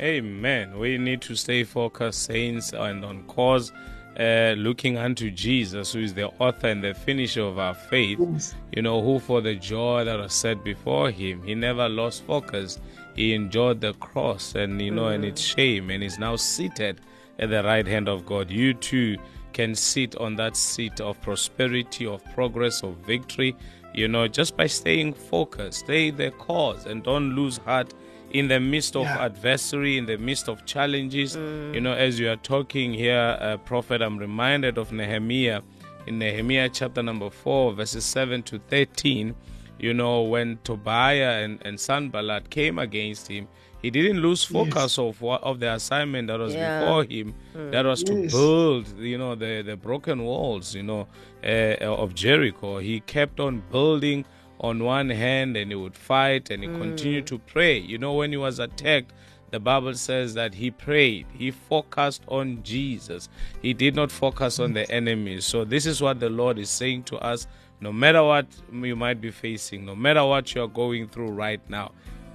Amen. 0.00 0.78
We 0.78 0.98
need 0.98 1.20
to 1.22 1.36
stay 1.36 1.64
focused, 1.64 2.24
saints, 2.24 2.72
and 2.72 3.04
on 3.04 3.22
cause, 3.24 3.72
uh, 4.18 4.54
looking 4.56 4.96
unto 4.96 5.30
Jesus, 5.30 5.92
who 5.92 6.00
is 6.00 6.14
the 6.14 6.28
author 6.38 6.68
and 6.68 6.82
the 6.82 6.94
finisher 6.94 7.42
of 7.42 7.58
our 7.58 7.74
faith. 7.74 8.18
Yes. 8.20 8.54
You 8.72 8.82
know, 8.82 9.02
who 9.02 9.18
for 9.18 9.40
the 9.40 9.54
joy 9.54 10.04
that 10.04 10.18
was 10.18 10.32
set 10.32 10.62
before 10.62 11.10
him, 11.10 11.42
he 11.42 11.54
never 11.54 11.88
lost 11.88 12.24
focus. 12.24 12.80
He 13.14 13.34
endured 13.34 13.80
the 13.80 13.94
cross 13.94 14.54
and, 14.54 14.80
you 14.80 14.90
know, 14.90 15.08
and 15.08 15.24
its 15.24 15.40
shame, 15.40 15.90
and 15.90 16.02
is 16.02 16.18
now 16.18 16.36
seated 16.36 17.00
at 17.38 17.50
the 17.50 17.62
right 17.62 17.86
hand 17.86 18.08
of 18.08 18.24
God. 18.26 18.50
You 18.50 18.74
too 18.74 19.18
can 19.52 19.74
sit 19.74 20.16
on 20.16 20.36
that 20.36 20.56
seat 20.56 21.00
of 21.00 21.20
prosperity, 21.20 22.06
of 22.06 22.24
progress, 22.34 22.82
of 22.82 22.96
victory, 23.06 23.56
you 23.94 24.08
know, 24.08 24.26
just 24.26 24.56
by 24.56 24.66
staying 24.66 25.14
focused, 25.14 25.80
stay 25.80 26.10
the 26.10 26.32
cause, 26.32 26.86
and 26.86 27.04
don't 27.04 27.36
lose 27.36 27.58
heart 27.58 27.94
in 28.34 28.48
the 28.48 28.58
midst 28.60 28.96
of 28.96 29.04
Yeah. 29.06 29.24
adversary, 29.24 29.96
in 29.96 30.06
the 30.06 30.18
midst 30.18 30.48
of 30.48 30.66
challenges. 30.66 31.36
You 31.72 31.80
know, 31.80 31.92
as 31.94 32.18
you 32.20 32.28
are 32.30 32.36
talking 32.54 32.92
here, 32.92 33.38
uh, 33.40 33.56
Prophet, 33.58 34.02
I'm 34.02 34.18
reminded 34.18 34.76
of 34.76 34.92
Nehemiah 34.92 35.62
in 36.06 36.18
Nehemiah 36.18 36.68
chapter 36.68 37.02
number 37.02 37.30
4, 37.30 37.72
verses 37.72 38.04
7 38.04 38.42
to 38.42 38.58
13. 38.58 39.34
You 39.78 39.94
know, 39.94 40.22
when 40.22 40.58
Tobiah 40.64 41.42
and, 41.44 41.58
and 41.64 41.78
Sanballat 41.78 42.50
came 42.50 42.78
against 42.78 43.28
him, 43.28 43.46
he 43.82 43.90
didn't 43.90 44.20
lose 44.20 44.42
focus 44.44 44.98
of 44.98 45.20
what, 45.20 45.42
of 45.42 45.60
the 45.60 45.72
assignment 45.72 46.28
that 46.28 46.38
was 46.38 46.54
Yeah. 46.54 46.78
before 46.78 47.04
him. 47.04 47.34
That 47.70 47.84
was 47.86 48.02
to 48.04 48.14
build, 48.30 48.98
you 48.98 49.18
know, 49.18 49.34
the, 49.36 49.62
the 49.62 49.76
broken 49.76 50.22
walls, 50.24 50.74
you 50.74 50.82
know, 50.82 51.06
uh, 51.44 51.76
of 51.84 52.14
Jericho. 52.14 52.78
He 52.78 53.00
kept 53.00 53.38
on 53.40 53.62
building 53.70 54.24
on 54.64 54.82
one 54.82 55.10
hand 55.10 55.56
and 55.56 55.70
he 55.70 55.74
would 55.74 55.94
fight 55.94 56.50
and 56.50 56.62
he 56.62 56.68
mm. 56.68 56.80
continued 56.80 57.26
to 57.26 57.38
pray. 57.38 57.78
You 57.78 57.98
know, 57.98 58.14
when 58.14 58.30
he 58.30 58.36
was 58.36 58.58
attacked, 58.58 59.12
the 59.50 59.60
Bible 59.60 59.94
says 59.94 60.34
that 60.34 60.54
he 60.54 60.70
prayed, 60.70 61.26
he 61.32 61.50
focused 61.50 62.22
on 62.28 62.62
Jesus, 62.62 63.28
he 63.62 63.72
did 63.72 63.94
not 63.94 64.10
focus 64.10 64.58
on 64.58 64.72
the 64.72 64.80
mm. 64.80 64.90
enemy. 64.90 65.40
So, 65.40 65.64
this 65.64 65.86
is 65.86 66.02
what 66.02 66.18
the 66.18 66.30
Lord 66.30 66.58
is 66.58 66.70
saying 66.70 67.04
to 67.04 67.16
us 67.18 67.46
no 67.80 67.92
matter 67.92 68.22
what 68.22 68.46
you 68.72 68.96
might 68.96 69.20
be 69.20 69.30
facing, 69.30 69.84
no 69.84 69.94
matter 69.94 70.24
what 70.24 70.54
you're 70.54 70.68
going 70.68 71.08
through 71.08 71.28
right 71.28 71.60
now, 71.68 71.92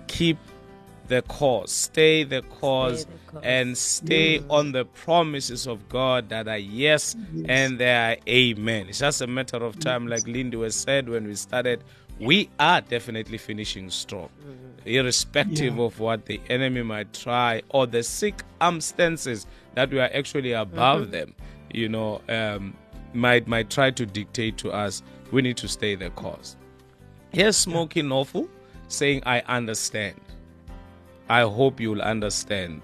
keep 0.07 0.37
the 1.07 1.23
cause, 1.23 1.71
stay 1.71 2.23
the 2.23 2.43
cause, 2.43 3.05
the 3.05 3.11
course. 3.31 3.43
and 3.43 3.77
stay 3.77 4.39
mm. 4.39 4.45
on 4.49 4.71
the 4.71 4.85
promises 4.85 5.67
of 5.67 5.89
God 5.89 6.29
that 6.29 6.47
are 6.47 6.57
yes, 6.57 7.15
and 7.45 7.79
they 7.79 7.91
are 7.91 8.17
amen. 8.27 8.87
It's 8.89 8.99
just 8.99 9.21
a 9.21 9.27
matter 9.27 9.57
of 9.57 9.79
time, 9.79 10.07
like 10.07 10.27
Lindy 10.27 10.55
was 10.55 10.75
said 10.75 11.09
when 11.09 11.25
we 11.27 11.35
started. 11.35 11.83
We 12.19 12.49
are 12.59 12.81
definitely 12.81 13.37
finishing 13.37 13.89
strong, 13.89 14.29
mm. 14.45 14.85
irrespective 14.85 15.77
Yeah. 15.77 15.83
of 15.83 15.99
what 15.99 16.25
the 16.25 16.41
enemy 16.49 16.83
might 16.83 17.13
try 17.13 17.61
or 17.69 17.87
the 17.87 18.03
circumstances 18.03 19.45
that 19.75 19.89
we 19.89 19.99
are 19.99 20.09
actually 20.13 20.51
above 20.51 21.03
mm-hmm. 21.03 21.11
them. 21.11 21.35
You 21.73 21.87
know, 21.89 22.21
um, 22.27 22.75
might 23.13 23.47
might 23.47 23.69
try 23.69 23.91
to 23.91 24.05
dictate 24.05 24.57
to 24.57 24.71
us. 24.71 25.01
We 25.31 25.41
need 25.41 25.57
to 25.57 25.67
stay 25.67 25.95
the 25.95 26.09
course. 26.11 26.55
Here's 27.31 27.65
Smokie 27.65 28.03
Norful 28.03 28.49
saying, 28.87 29.21
I 29.25 29.41
understand. 29.41 30.19
I 31.29 31.41
hope 31.41 31.79
you'll 31.79 32.01
understand 32.01 32.81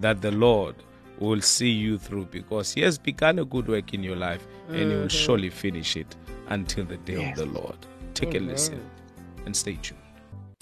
that 0.00 0.22
the 0.22 0.30
Lord 0.30 0.76
will 1.18 1.40
see 1.40 1.70
you 1.70 1.98
through 1.98 2.26
because 2.26 2.72
He 2.72 2.80
has 2.82 2.96
begun 2.96 3.40
a 3.40 3.44
good 3.44 3.66
work 3.66 3.92
in 3.92 4.04
your 4.04 4.14
life 4.16 4.46
and 4.68 4.76
He 4.76 4.84
will 4.84 4.92
mm-hmm. 4.92 5.08
surely 5.08 5.50
finish 5.50 5.96
it 5.96 6.14
until 6.48 6.84
the 6.84 6.96
day 6.98 7.18
Yes. 7.20 7.38
of 7.38 7.52
the 7.52 7.60
Lord. 7.60 7.76
Take 8.18 8.34
a 8.34 8.40
listen 8.40 8.80
and 9.46 9.54
stay 9.56 9.78
tuned. 9.80 10.00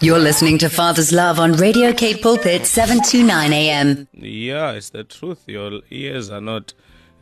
You're 0.02 0.18
listening 0.18 0.58
to 0.58 0.68
Father's 0.68 1.10
Love 1.10 1.40
on 1.40 1.52
Radio 1.52 1.90
Cape 1.90 2.20
Pulpit 2.20 2.66
729 2.66 3.50
AM. 3.50 4.08
Yeah, 4.12 4.72
it's 4.72 4.90
the 4.90 5.04
truth. 5.04 5.44
Your 5.46 5.80
ears 5.90 6.28
are 6.28 6.42
not 6.42 6.74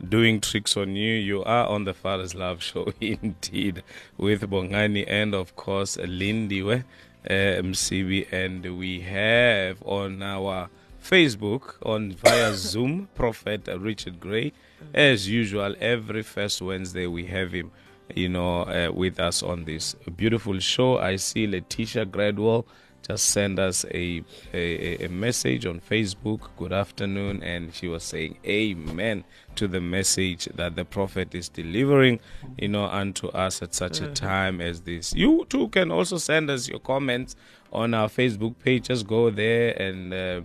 doing 0.09 0.41
tricks 0.41 0.75
on 0.75 0.97
you. 0.97 1.13
You 1.13 1.41
are 1.45 1.67
on 1.67 1.85
the 1.85 1.93
Father's 1.93 2.35
Love 2.35 2.61
Show 2.69 2.91
indeed 2.99 3.81
with 4.17 4.41
Bongani 4.41 5.05
and, 5.07 5.33
of 5.33 5.55
course, 5.55 5.95
Lindiwe, 5.95 6.83
uh, 7.29 7.33
Msibi. 7.63 8.27
And 8.29 8.77
we 8.77 8.99
have 8.99 9.81
on 9.85 10.21
our 10.21 10.67
Facebook, 11.01 11.75
on 11.85 12.11
via 12.11 12.53
Zoom, 12.55 13.07
Prophet 13.15 13.69
Richard 13.77 14.19
Gray. 14.19 14.51
As 14.93 15.29
usual, 15.29 15.75
every 15.79 16.23
first 16.23 16.61
Wednesday 16.61 17.07
we 17.07 17.27
have 17.27 17.53
him 17.53 17.71
you 18.13 18.29
know, 18.29 18.61
uh, 18.61 18.91
with 18.93 19.19
us 19.19 19.41
on 19.41 19.65
this 19.65 19.95
beautiful 20.15 20.59
show. 20.59 20.97
I 20.97 21.15
see 21.15 21.47
Letitia 21.47 22.05
Gradwell 22.05 22.65
just 23.07 23.29
send 23.29 23.59
us 23.59 23.85
a, 23.93 24.23
a 24.51 25.05
a 25.05 25.09
message 25.09 25.65
on 25.65 25.79
Facebook. 25.79 26.49
Good 26.57 26.73
afternoon, 26.73 27.43
and 27.43 27.73
she 27.73 27.87
was 27.87 28.03
saying 28.03 28.39
Amen 28.45 29.23
to 29.55 29.67
the 29.67 29.79
message 29.79 30.45
that 30.55 30.75
the 30.75 30.85
prophet 30.85 31.35
is 31.35 31.47
delivering, 31.47 32.19
you 32.57 32.67
know, 32.67 32.85
unto 32.85 33.27
us 33.27 33.61
at 33.61 33.75
such 33.75 34.01
a 34.01 34.07
time 34.07 34.59
as 34.59 34.81
this. 34.81 35.13
You 35.13 35.45
too 35.49 35.67
can 35.69 35.91
also 35.91 36.17
send 36.17 36.49
us 36.49 36.67
your 36.67 36.79
comments 36.79 37.35
on 37.71 37.93
our 37.93 38.07
Facebook 38.07 38.55
page. 38.59 38.87
Just 38.87 39.07
go 39.07 39.29
there 39.29 39.79
and. 39.79 40.13
Uh, 40.13 40.41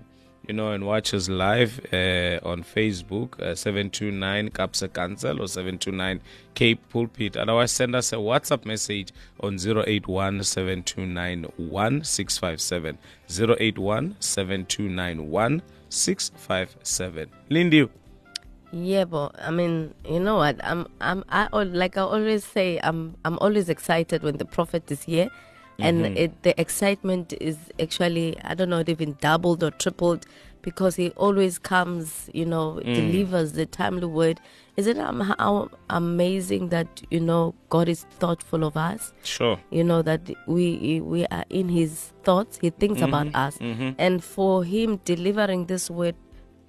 you 0.47 0.55
know, 0.55 0.73
and 0.73 0.87
watch 0.87 1.15
us 1.15 1.29
live 1.29 1.81
uh, 1.93 2.41
on 2.43 2.65
Facebook, 2.65 3.39
uh, 3.41 3.55
729 3.55 4.51
Kaapse 4.51 4.89
Kansel 4.93 5.41
or 5.41 5.47
729 5.47 6.21
Cape 6.55 6.89
Pulpit. 6.89 7.37
Otherwise, 7.37 7.73
send 7.73 7.95
us 7.95 8.13
a 8.13 8.17
WhatsApp 8.17 8.65
message 8.65 9.13
on 9.41 9.59
081 9.59 10.43
729 10.43 11.43
1657. 11.57 12.99
081 13.29 14.17
729 14.19 15.29
1657. 15.29 17.31
Lindy, 17.49 17.89
Yeah, 18.73 19.05
but 19.05 19.35
I 19.41 19.51
mean, 19.51 19.95
you 20.09 20.21
know 20.21 20.37
what? 20.37 20.63
I'm, 20.65 20.87
I'm, 21.01 21.25
I 21.29 21.49
like 21.53 21.97
I 21.97 22.03
always 22.03 22.45
say, 22.45 22.81
I'm, 22.83 23.17
I'm 23.25 23.39
always 23.39 23.69
excited 23.69 24.23
when 24.23 24.39
the 24.39 24.45
prophet 24.45 24.91
is 24.91 25.03
here, 25.03 25.29
and 25.83 26.05
mm-hmm. 26.05 26.17
it, 26.17 26.43
the 26.43 26.61
excitement 26.61 27.33
is 27.41 27.57
actually, 27.81 28.37
I 28.43 28.55
don't 28.55 28.71
know, 28.71 28.79
it 28.79 28.89
even 28.89 29.17
doubled 29.21 29.63
or 29.63 29.71
tripled 29.71 30.27
because 30.63 30.97
He 30.97 31.11
always 31.11 31.59
comes, 31.59 32.29
you 32.33 32.45
know, 32.47 32.81
mm. 32.85 32.95
delivers 32.95 33.53
the 33.53 33.67
timely 33.67 34.07
word. 34.07 34.41
Isn't 34.77 34.97
it 34.97 35.03
um, 35.03 35.21
how 35.21 35.71
amazing 35.91 36.69
that 36.71 37.03
you 37.11 37.21
know 37.21 37.55
God 37.69 37.89
is 37.89 38.05
thoughtful 38.19 38.65
of 38.65 38.77
us? 38.77 39.13
Sure. 39.25 39.59
you 39.71 39.85
know 39.85 40.03
that 40.03 40.31
we 40.47 41.01
we 41.01 41.27
are 41.27 41.45
in 41.51 41.69
his 41.69 42.13
thoughts 42.23 42.59
he 42.61 42.71
thinks 42.71 43.01
about 43.01 43.27
mm-hmm. 43.27 43.37
us 43.37 43.59
mm-hmm. 43.59 43.91
and 43.99 44.23
for 44.25 44.65
him 44.65 45.01
delivering 45.05 45.67
this 45.67 45.91
word 45.91 46.15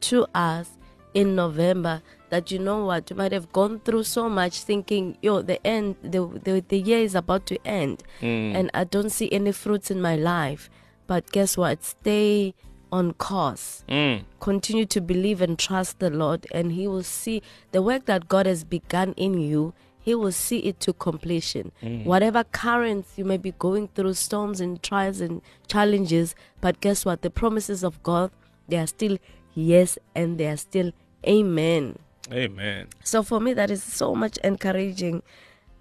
to 0.01 0.25
us 0.33 0.77
in 1.13 1.35
november 1.35 2.01
that 2.31 2.49
you 2.51 2.57
know 2.59 2.79
what 2.85 3.09
you 3.09 3.15
might 3.15 3.31
have 3.31 3.51
gone 3.53 3.79
through 3.85 4.03
so 4.03 4.27
much 4.27 4.63
thinking 4.63 5.17
yo 5.21 5.41
the 5.41 5.59
end 5.65 5.95
the 6.01 6.21
the, 6.45 6.53
the 6.69 6.79
year 6.79 6.97
is 6.99 7.13
about 7.15 7.45
to 7.45 7.55
end 7.65 8.01
and 8.21 8.69
i 8.73 8.83
don't 8.83 9.11
see 9.11 9.29
any 9.31 9.51
fruits 9.51 9.91
in 9.91 10.01
my 10.01 10.15
life 10.15 10.69
but 11.07 11.29
guess 11.31 11.55
what 11.57 11.83
stay 11.83 12.53
on 12.91 13.13
course 13.13 13.83
Mm. 13.87 14.23
continue 14.39 14.85
to 14.85 14.99
believe 15.01 15.39
and 15.41 15.57
trust 15.57 15.99
the 15.99 16.09
Lord, 16.09 16.45
and 16.51 16.71
He 16.73 16.87
will 16.87 17.03
see 17.03 17.41
the 17.71 17.81
work 17.81 18.03
that 18.05 18.27
God 18.27 18.45
has 18.45 18.63
begun 18.65 19.13
in 19.15 19.39
you. 19.39 19.73
He 20.07 20.13
will 20.15 20.31
see 20.33 20.59
it 20.69 20.79
to 20.81 20.91
completion. 20.93 21.71
Whatever 22.11 22.43
currents 22.43 23.13
you 23.17 23.23
may 23.23 23.37
be 23.37 23.51
going 23.67 23.87
through, 23.95 24.15
storms 24.15 24.59
and 24.59 24.81
trials 24.83 25.21
and 25.21 25.41
challenges, 25.67 26.35
but 26.59 26.81
guess 26.81 27.05
what? 27.05 27.21
The 27.21 27.29
promises 27.29 27.81
of 27.83 28.01
God, 28.03 28.31
they 28.67 28.77
are 28.77 28.87
still 28.87 29.17
yes 29.53 29.97
and 30.15 30.37
they 30.37 30.47
are 30.47 30.57
still 30.57 30.91
amen. 31.25 31.97
Amen. 32.31 32.87
So 33.03 33.23
for 33.23 33.39
me, 33.39 33.53
that 33.53 33.71
is 33.71 33.83
so 33.83 34.13
much 34.15 34.37
encouraging, 34.43 35.23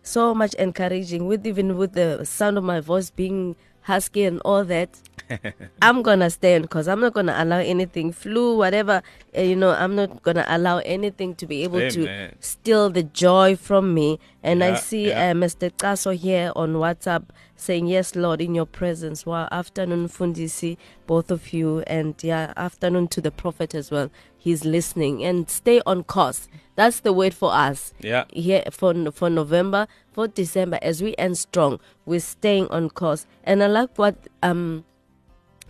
so 0.02 0.34
much 0.34 0.54
encouraging. 0.54 1.26
With 1.26 1.46
even 1.46 1.76
with 1.76 1.92
the 1.92 2.24
sound 2.24 2.58
of 2.58 2.64
my 2.64 2.80
voice 2.80 3.10
being 3.10 3.56
husky 3.82 4.24
and 4.24 4.40
all 4.44 4.64
that, 4.64 4.98
I'm 5.82 6.02
gonna 6.02 6.30
stand 6.30 6.62
because 6.64 6.88
I'm 6.88 7.00
not 7.00 7.12
gonna 7.12 7.34
allow 7.36 7.58
anything, 7.58 8.12
flu, 8.12 8.56
whatever. 8.56 9.02
uh, 9.36 9.40
you 9.42 9.56
know, 9.56 9.70
I'm 9.70 9.94
not 9.94 10.22
gonna 10.22 10.46
allow 10.48 10.78
anything 10.78 11.34
to 11.36 11.46
be 11.46 11.62
able 11.62 11.80
Amen. 11.80 11.90
to 11.92 12.30
steal 12.40 12.90
the 12.90 13.02
joy 13.02 13.56
from 13.56 13.94
me. 13.94 14.18
And 14.42 14.64
I 14.64 14.76
see 14.76 15.08
yeah. 15.08 15.30
uh, 15.30 15.34
Mr. 15.34 15.70
Kaso 15.76 16.12
here 16.12 16.52
on 16.56 16.74
WhatsApp 16.74 17.24
saying, 17.60 17.86
"Yes, 17.86 18.14
Lord, 18.16 18.40
in 18.40 18.54
Your 18.54 18.66
presence." 18.66 19.24
Well, 19.26 19.48
afternoon, 19.52 20.08
Fundisi, 20.08 20.76
both 21.06 21.30
of 21.30 21.52
you, 21.52 21.80
and 21.86 22.14
yeah, 22.22 22.52
afternoon 22.56 23.08
to 23.08 23.20
the 23.20 23.30
prophet 23.30 23.74
as 23.74 23.90
well. 23.90 24.10
He's 24.36 24.64
listening 24.64 25.22
and 25.24 25.48
stay 25.50 25.80
on 25.86 26.04
course. 26.04 26.48
That's 26.76 27.00
the 27.00 27.12
word 27.12 27.34
for 27.34 27.52
us 27.52 27.92
Yeah. 28.00 28.24
here 28.32 28.62
for 28.70 28.94
for 29.12 29.28
November, 29.28 29.86
for 30.12 30.26
December, 30.28 30.78
as 30.80 31.02
we 31.02 31.14
end 31.18 31.36
strong, 31.38 31.78
we're 32.06 32.20
staying 32.20 32.68
on 32.68 32.90
course. 32.90 33.26
And 33.44 33.62
I 33.62 33.66
like 33.66 33.98
what 33.98 34.16
um 34.42 34.84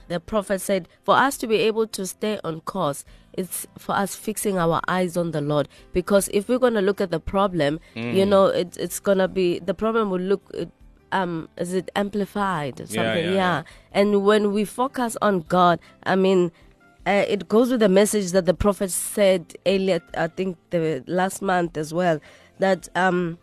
the 0.09 0.19
prophet 0.21 0.61
said 0.61 0.89
for 1.05 1.15
us 1.17 1.37
to 1.37 1.47
be 1.47 1.57
able 1.57 1.87
to 1.87 2.05
stay 2.07 2.39
on 2.43 2.61
course 2.63 3.05
it's 3.33 3.65
for 3.79 3.95
us 3.95 4.17
fixing 4.17 4.59
our 4.59 4.81
eyes 4.89 5.17
on 5.17 5.31
the 5.31 5.41
lord 5.41 5.69
because 5.93 6.29
if 6.35 6.49
we're 6.49 6.59
going 6.59 6.75
to 6.75 6.81
look 6.81 7.01
at 7.01 7.13
the 7.13 7.21
problem 7.21 7.79
you 7.95 8.27
know 8.27 8.47
it, 8.47 8.77
it's 8.77 8.99
going 8.99 9.19
to 9.19 9.29
be 9.29 9.61
the 9.61 9.73
problem 9.73 10.11
will 10.11 10.19
look 10.19 10.43
um 11.13 11.49
is 11.57 11.75
it 11.75 11.91
amplified 11.97 12.79
something 12.79 12.95
yeah, 12.97 13.15
yeah, 13.15 13.31
yeah. 13.31 13.63
and 13.93 14.25
when 14.25 14.53
we 14.53 14.65
focus 14.65 15.17
on 15.23 15.41
god 15.41 15.79
i 16.05 16.15
mean 16.15 16.53
uh, 17.07 17.25
it 17.29 17.49
goes 17.49 17.71
with 17.71 17.81
the 17.81 17.89
message 17.89 18.33
that 18.33 18.47
the 18.47 18.55
prophet 18.55 18.91
said 18.91 19.55
earlier 19.67 20.01
i 20.17 20.27
think 20.27 20.57
the 20.71 21.03
last 21.07 21.43
month 21.43 21.77
as 21.77 21.93
well 21.93 22.21
that 22.59 22.89
um 22.95 23.39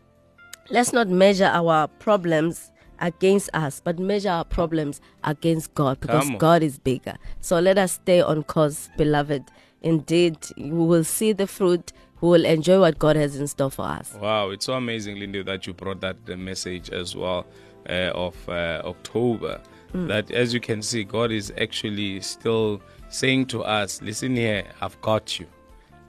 let's 0.69 0.93
not 0.93 1.07
measure 1.07 1.45
our 1.53 1.87
problems 1.87 2.71
against 2.99 3.49
us, 3.53 3.79
but 3.83 3.99
measure 3.99 4.29
our 4.29 4.43
problems 4.45 5.01
against 5.23 5.73
God 5.75 5.99
because 5.99 6.29
God 6.37 6.63
is 6.63 6.79
bigger. 6.79 7.15
So 7.41 7.59
let 7.59 7.77
us 7.77 7.93
stay 7.93 8.21
on 8.21 8.43
course, 8.43 8.89
beloved. 8.97 9.43
Indeed, 9.81 10.37
we 10.57 10.71
will 10.71 11.03
see 11.03 11.31
the 11.31 11.47
fruit. 11.47 11.93
We 12.21 12.29
will 12.29 12.45
enjoy 12.45 12.79
what 12.79 12.97
God 12.97 13.15
has 13.15 13.35
in 13.35 13.47
store 13.47 13.69
for 13.69 13.83
us. 13.85 14.13
Wow, 14.19 14.49
it's 14.49 14.65
so 14.65 14.73
amazing, 14.73 15.19
Lindy, 15.19 15.43
that 15.43 15.67
you 15.67 15.73
brought 15.73 16.01
that 16.01 16.17
uh, 16.29 16.35
message 16.35 16.89
as 16.89 17.15
well 17.15 17.45
uh, 17.89 18.11
of 18.13 18.49
uh, 18.49 18.81
October. 18.85 19.61
That 19.93 20.29
as 20.31 20.53
you 20.53 20.59
can 20.59 20.81
see, 20.83 21.03
God 21.03 21.31
is 21.31 21.51
actually 21.59 22.19
still 22.21 22.81
saying 23.09 23.47
to 23.47 23.63
us, 23.63 23.99
Listen 24.01 24.35
here, 24.35 24.63
I've 24.79 24.99
got 25.01 25.39
you. 25.39 25.47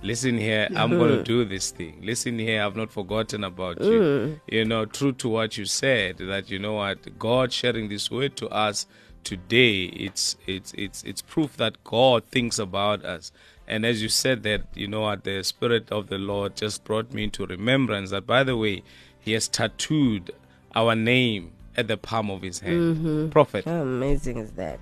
Listen 0.02 0.36
here, 0.36 0.68
I'm 0.76 0.90
going 0.90 1.16
to 1.16 1.22
do 1.22 1.44
this 1.44 1.70
thing. 1.70 2.00
Listen 2.02 2.38
here, 2.38 2.62
I've 2.62 2.76
not 2.76 2.90
forgotten 2.90 3.44
about 3.44 3.80
you. 3.80 4.40
You 4.46 4.64
know, 4.64 4.84
true 4.84 5.12
to 5.12 5.28
what 5.28 5.56
you 5.56 5.64
said, 5.64 6.18
that 6.18 6.50
you 6.50 6.58
know 6.58 6.74
what, 6.74 7.18
God 7.18 7.52
sharing 7.52 7.88
this 7.88 8.10
word 8.10 8.36
to 8.36 8.48
us 8.48 8.86
today, 9.24 9.84
it's 9.84 10.36
it's 10.46 10.72
it's 10.74 11.02
it's 11.04 11.22
proof 11.22 11.56
that 11.56 11.82
God 11.84 12.24
thinks 12.26 12.58
about 12.58 13.04
us. 13.04 13.32
And 13.68 13.84
as 13.84 14.02
you 14.02 14.08
said 14.08 14.42
that, 14.44 14.62
you 14.74 14.88
know 14.88 15.14
the 15.14 15.44
Spirit 15.44 15.92
of 15.92 16.08
the 16.08 16.16
Lord 16.16 16.56
just 16.56 16.84
brought 16.84 17.12
me 17.12 17.24
into 17.24 17.44
remembrance 17.46 18.10
that, 18.10 18.26
by 18.26 18.42
the 18.42 18.56
way, 18.56 18.82
He 19.20 19.32
has 19.32 19.46
tattooed 19.46 20.30
our 20.74 20.94
name 20.96 21.52
at 21.76 21.86
the 21.86 21.98
palm 21.98 22.30
of 22.30 22.40
His 22.40 22.60
hand. 22.60 23.30
Prophet. 23.30 23.66
How 23.66 23.82
amazing 23.82 24.38
is 24.38 24.52
that? 24.52 24.80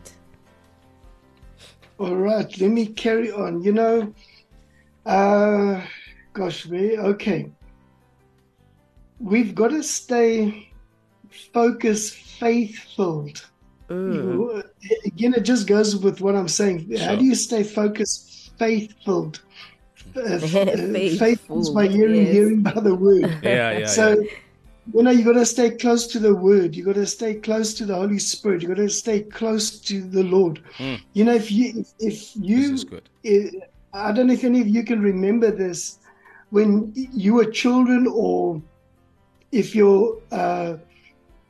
All 1.99 2.14
right, 2.14 2.46
let 2.61 2.70
me 2.70 2.87
carry 2.87 3.33
on. 3.33 3.62
You 3.62 3.72
know, 3.72 4.14
uh, 5.05 5.83
gosh, 6.33 6.64
we 6.66 6.96
okay. 6.96 7.51
We've 9.18 9.55
got 9.55 9.68
to 9.68 9.83
stay 9.83 10.70
focused, 11.53 12.14
faith-filled. 12.14 13.44
You- 13.88 14.62
Again, 15.07 15.35
it 15.35 15.40
just 15.40 15.66
goes 15.66 15.96
with 15.96 16.20
what 16.20 16.37
I'm 16.37 16.49
saying. 16.49 16.92
How 16.99 17.16
do 17.16 17.25
you 17.25 17.35
stay 17.35 17.62
focused, 17.64 18.31
faith-filled? 18.59 19.40
Uh, 20.16 20.21
uh, 20.21 20.38
Faithful, 20.38 21.61
is 21.61 21.71
by 21.71 21.87
hearing, 21.88 22.23
yes. 22.25 22.33
hearing 22.33 22.62
by 22.62 22.73
the 22.73 22.95
word. 22.95 23.23
Yeah, 23.42 23.79
yeah, 23.79 23.87
so 23.87 24.19
yeah. 24.21 24.31
you 24.95 25.03
know 25.03 25.11
you 25.11 25.25
got 25.25 25.33
to 25.35 25.45
stay 25.47 25.71
close 25.71 26.07
to 26.07 26.19
the 26.21 26.35
word 26.35 26.75
you 26.77 26.85
got 26.85 26.95
to 26.95 27.07
stay 27.07 27.35
close 27.35 27.75
to 27.75 27.85
the 27.85 27.95
holy 27.95 28.19
spirit 28.21 28.62
you 28.62 28.69
got 28.69 28.77
to 28.77 28.88
stay 28.88 29.21
close 29.21 29.81
to 29.81 30.01
the 30.16 30.23
lord 30.23 30.62
Mm. 30.79 31.01
you 31.12 31.25
know 31.25 31.35
if 31.35 31.51
you 31.51 31.81
if, 31.81 31.88
if 31.99 32.37
you 32.37 32.61
This 32.62 32.71
is 32.71 32.85
good. 32.85 33.09
eh, 33.25 33.51
i 33.92 34.12
don't 34.12 34.29
know 34.29 34.33
if 34.35 34.45
any 34.45 34.61
of 34.61 34.69
you 34.69 34.85
can 34.85 35.01
remember 35.03 35.51
this 35.51 35.99
when 36.51 36.92
you 36.95 37.35
were 37.35 37.47
children 37.62 38.07
or 38.07 38.62
if 39.51 39.75
you're 39.75 40.19
uh, 40.31 40.77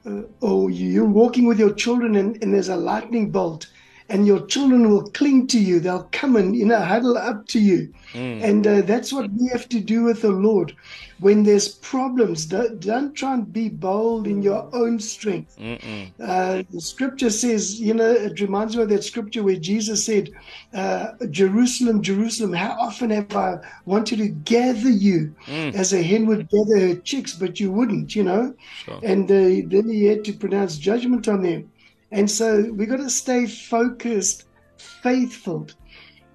uh, 0.07 0.23
or 0.41 0.71
you're 0.71 1.05
walking 1.23 1.45
with 1.47 1.59
your 1.59 1.75
children 1.75 2.17
and, 2.17 2.43
and 2.43 2.55
there's 2.55 2.71
a 2.71 2.77
lightning 2.77 3.31
bolt 3.31 3.67
and 4.09 4.27
your 4.27 4.47
children 4.47 4.89
will 4.91 5.11
cling 5.11 5.47
to 5.47 5.59
you 5.59 5.81
they'll 5.81 6.09
come 6.13 6.37
and 6.37 6.57
you 6.57 6.65
know 6.65 6.81
huddle 6.81 7.17
up 7.17 7.47
to 7.47 7.59
you 7.59 7.93
Mm. 8.15 8.43
and 8.43 8.67
uh, 8.67 8.81
that's 8.83 9.13
what 9.13 9.31
we 9.33 9.49
have 9.53 9.69
to 9.69 9.81
do 9.81 10.05
with 10.05 10.23
the 10.23 10.31
Lord. 10.31 10.75
When 11.19 11.43
there's 11.43 11.69
problems, 11.69 12.47
don't, 12.47 12.81
don't 12.81 13.15
try 13.15 13.35
and 13.35 13.53
be 13.53 13.69
bold 13.69 14.27
in 14.27 14.43
your 14.43 14.71
own 14.75 15.01
strength. 15.01 15.59
Uh, 15.61 16.63
the 16.71 16.81
scripture 16.81 17.31
says, 17.31 17.79
you 17.81 17.93
know, 17.95 18.11
it 18.11 18.41
reminds 18.41 18.77
me 18.77 18.83
of 18.85 18.89
that 18.91 19.05
scripture 19.05 19.43
where 19.43 19.57
Jesus 19.57 20.05
said, 20.07 20.31
uh, 20.73 21.13
Jerusalem, 21.31 22.03
Jerusalem, 22.03 22.53
how 22.55 22.77
often 22.81 23.11
have 23.11 23.35
I 23.37 23.59
wanted 23.85 24.19
to 24.19 24.29
gather 24.29 24.89
you 24.91 25.35
Mm. 25.47 25.75
as 25.75 25.93
a 25.93 26.03
hen 26.03 26.27
would 26.27 26.49
gather 26.49 26.79
her 26.89 26.95
chicks, 26.97 27.35
but 27.35 27.61
you 27.61 27.71
wouldn't, 27.71 28.15
you 28.17 28.23
know? 28.23 28.55
Sure. 28.85 29.01
And 29.03 29.31
uh, 29.31 29.69
then 29.69 29.89
he 29.91 30.05
had 30.07 30.25
to 30.25 30.33
pronounce 30.33 30.79
judgment 30.79 31.29
on 31.29 31.43
them. 31.43 31.71
And 32.13 32.31
so 32.31 32.71
we've 32.73 32.89
got 32.89 32.99
to 32.99 33.11
stay 33.11 33.47
focused, 33.47 34.45
faithful. 34.77 35.67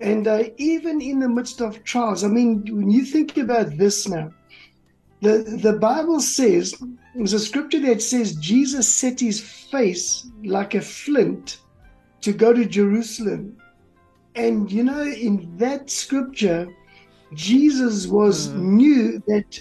And 0.01 0.27
uh, 0.27 0.45
even 0.57 1.01
in 1.01 1.19
the 1.19 1.29
midst 1.29 1.61
of 1.61 1.83
trials, 1.83 2.23
I 2.23 2.27
mean, 2.27 2.65
when 2.75 2.89
you 2.89 3.05
think 3.05 3.37
about 3.37 3.77
this 3.77 4.07
now, 4.07 4.31
the, 5.21 5.59
the 5.61 5.73
Bible 5.73 6.19
says, 6.19 6.73
there's 7.15 7.33
a 7.33 7.39
scripture 7.39 7.79
that 7.81 8.01
says 8.01 8.35
Jesus 8.35 8.93
set 8.93 9.19
his 9.19 9.39
face 9.39 10.27
like 10.43 10.73
a 10.73 10.81
flint 10.81 11.59
to 12.21 12.33
go 12.33 12.53
to 12.53 12.65
Jerusalem. 12.65 13.57
And 14.35 14.71
you 14.71 14.83
know, 14.83 15.03
in 15.03 15.55
that 15.57 15.89
scripture, 15.89 16.67
Jesus 17.33 18.07
was 18.07 18.49
knew 18.49 19.21
that 19.27 19.59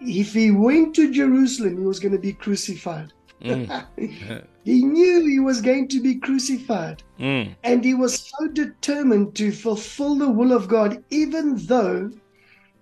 if 0.00 0.34
he 0.34 0.50
went 0.50 0.94
to 0.96 1.12
Jerusalem, 1.12 1.78
he 1.78 1.84
was 1.84 2.00
going 2.00 2.12
to 2.12 2.18
be 2.18 2.32
crucified. 2.32 3.12
Mm. 3.44 3.84
he 4.64 4.84
knew 4.84 5.26
he 5.26 5.38
was 5.38 5.60
going 5.60 5.88
to 5.88 6.00
be 6.00 6.16
crucified. 6.16 7.02
Mm. 7.18 7.54
And 7.62 7.84
he 7.84 7.94
was 7.94 8.18
so 8.18 8.48
determined 8.48 9.34
to 9.36 9.52
fulfill 9.52 10.16
the 10.16 10.30
will 10.30 10.52
of 10.52 10.68
God, 10.68 11.02
even 11.10 11.56
though 11.66 12.10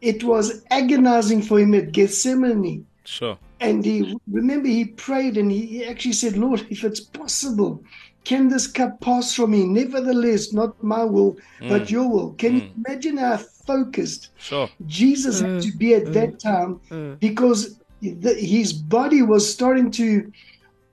it 0.00 0.24
was 0.24 0.64
agonizing 0.70 1.42
for 1.42 1.58
him 1.58 1.74
at 1.74 1.92
Gethsemane. 1.92 2.86
Sure. 3.04 3.36
And 3.60 3.84
he 3.84 4.16
remember 4.30 4.68
he 4.68 4.86
prayed 4.86 5.36
and 5.36 5.50
he 5.50 5.84
actually 5.84 6.12
said, 6.12 6.36
Lord, 6.36 6.66
if 6.70 6.84
it's 6.84 7.00
possible, 7.00 7.82
can 8.24 8.48
this 8.48 8.66
cup 8.66 9.00
pass 9.00 9.34
from 9.34 9.50
me? 9.52 9.64
Nevertheless, 9.64 10.52
not 10.52 10.82
my 10.82 11.04
will, 11.04 11.36
but 11.60 11.82
mm. 11.82 11.90
your 11.90 12.08
will. 12.08 12.32
Can 12.34 12.54
you 12.54 12.62
mm. 12.62 12.86
imagine 12.86 13.16
how 13.16 13.36
focused 13.66 14.30
Sure. 14.38 14.68
Jesus 14.86 15.40
had 15.40 15.62
to 15.62 15.72
be 15.76 15.94
at 15.94 16.12
that 16.12 16.40
time 16.40 16.80
because 17.20 17.78
the, 18.00 18.34
his 18.34 18.72
body 18.72 19.22
was 19.22 19.50
starting 19.50 19.90
to, 19.92 20.32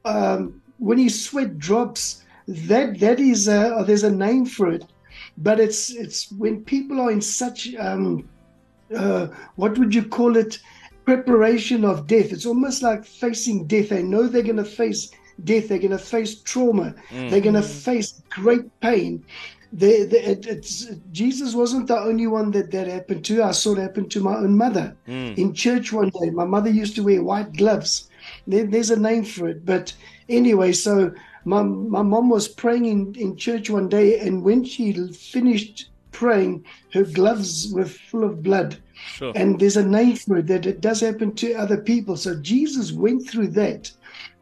um, 0.05 0.61
when 0.77 0.97
his 0.97 1.23
sweat 1.25 1.57
drops, 1.57 2.23
that 2.47 2.99
that 2.99 3.19
is 3.19 3.47
a, 3.47 3.83
there's 3.85 4.03
a 4.03 4.11
name 4.11 4.45
for 4.45 4.71
it. 4.71 4.85
but 5.37 5.59
it's 5.59 5.91
it's 5.91 6.31
when 6.31 6.63
people 6.63 6.99
are 7.01 7.11
in 7.11 7.21
such 7.21 7.73
um, 7.75 8.27
uh, 8.95 9.27
what 9.55 9.77
would 9.77 9.93
you 9.93 10.03
call 10.03 10.35
it? 10.37 10.59
Preparation 11.05 11.85
of 11.85 12.05
death. 12.07 12.31
It's 12.31 12.45
almost 12.45 12.83
like 12.83 13.03
facing 13.03 13.65
death. 13.67 13.89
They 13.89 14.03
know 14.03 14.27
they're 14.27 14.43
going 14.43 14.57
to 14.57 14.63
face 14.63 15.09
death. 15.43 15.67
They're 15.69 15.79
going 15.79 15.91
to 15.91 15.97
face 15.97 16.41
trauma. 16.41 16.93
They're 17.29 17.41
going 17.41 17.55
to 17.55 17.63
face 17.63 18.21
great 18.29 18.65
pain. 18.79 19.23
They, 19.71 20.03
they, 20.03 20.21
it, 20.23 20.47
it's 20.47 20.87
jesus 21.11 21.53
wasn't 21.53 21.87
the 21.87 21.99
only 21.99 22.25
one 22.27 22.51
that 22.51 22.71
that 22.71 22.87
happened 22.87 23.23
to. 23.25 23.43
I 23.43 23.51
saw 23.51 23.73
it 23.73 23.77
happen 23.79 24.09
to 24.09 24.19
my 24.21 24.35
own 24.37 24.57
mother. 24.57 24.95
In 25.37 25.53
church 25.53 25.93
one 25.93 26.09
day 26.09 26.29
my 26.31 26.45
mother 26.45 26.69
used 26.71 26.95
to 26.95 27.03
wear 27.03 27.23
white 27.23 27.53
gloves 27.53 28.08
there, 28.49 28.65
there's 28.65 28.91
a 28.91 28.99
name 28.99 29.23
for 29.23 29.47
it 29.47 29.65
but 29.65 29.93
anyway 30.27 30.71
so 30.71 31.13
my, 31.45 31.61
my 31.63 32.01
mom 32.01 32.29
was 32.29 32.47
praying 32.47 32.85
in, 32.85 33.15
in 33.15 33.35
church 33.35 33.69
one 33.69 33.87
day 33.87 34.19
and 34.19 34.43
when 34.43 34.63
she 34.63 34.93
finished 35.13 35.89
praying 36.11 36.63
her 36.93 37.03
gloves 37.03 37.71
were 37.73 37.85
full 37.85 38.23
of 38.23 38.43
blood 38.43 38.77
Sure. 39.05 39.31
and 39.35 39.59
there's 39.59 39.77
a 39.77 39.85
name 39.85 40.15
for 40.15 40.37
it 40.37 40.47
that 40.47 40.65
it 40.65 40.81
does 40.81 41.01
happen 41.01 41.33
to 41.35 41.53
other 41.53 41.77
people. 41.77 42.17
So 42.17 42.35
Jesus 42.35 42.91
went 42.91 43.27
through 43.27 43.49
that, 43.49 43.91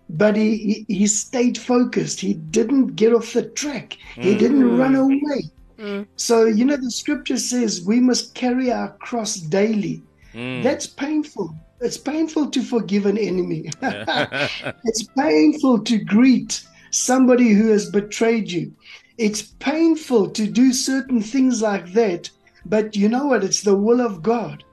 but 0.10 0.36
he 0.36 0.58
he, 0.88 0.96
he 0.96 1.08
stayed 1.08 1.58
focused. 1.58 2.20
He 2.20 2.34
didn't 2.34 2.96
get 2.96 3.14
off 3.14 3.34
the 3.34 3.44
track. 3.44 3.98
He 4.16 4.36
mm. 4.36 4.40
didn't 4.40 4.78
run 4.78 4.96
away. 4.96 5.52
Mm. 5.78 6.08
So 6.16 6.46
you 6.46 6.66
know 6.66 6.78
the 6.78 6.92
scripture 6.92 7.38
says 7.38 7.84
we 7.86 8.00
must 8.00 8.34
carry 8.34 8.72
our 8.72 8.90
cross 8.98 9.36
daily. 9.36 10.02
Mm. 10.34 10.64
That's 10.64 10.88
painful. 10.88 11.56
It's 11.80 11.98
painful 11.98 12.50
to 12.52 12.62
forgive 12.64 13.06
an 13.06 13.18
enemy. 13.18 13.70
it's 13.82 15.04
painful 15.18 15.84
to 15.84 15.98
greet 15.98 16.64
somebody 16.92 17.50
who 17.50 17.70
has 17.70 17.90
betrayed 17.90 18.52
you. 18.52 18.74
It's 19.18 19.42
painful 19.42 20.30
to 20.32 20.48
do 20.48 20.74
certain 20.74 21.22
things 21.22 21.62
like 21.62 21.94
that, 21.94 22.30
but 22.66 22.96
you 22.96 23.10
know 23.10 23.28
what? 23.28 23.44
It's 23.44 23.62
the 23.62 23.76
will 23.76 24.02
of 24.02 24.22
God. 24.22 24.64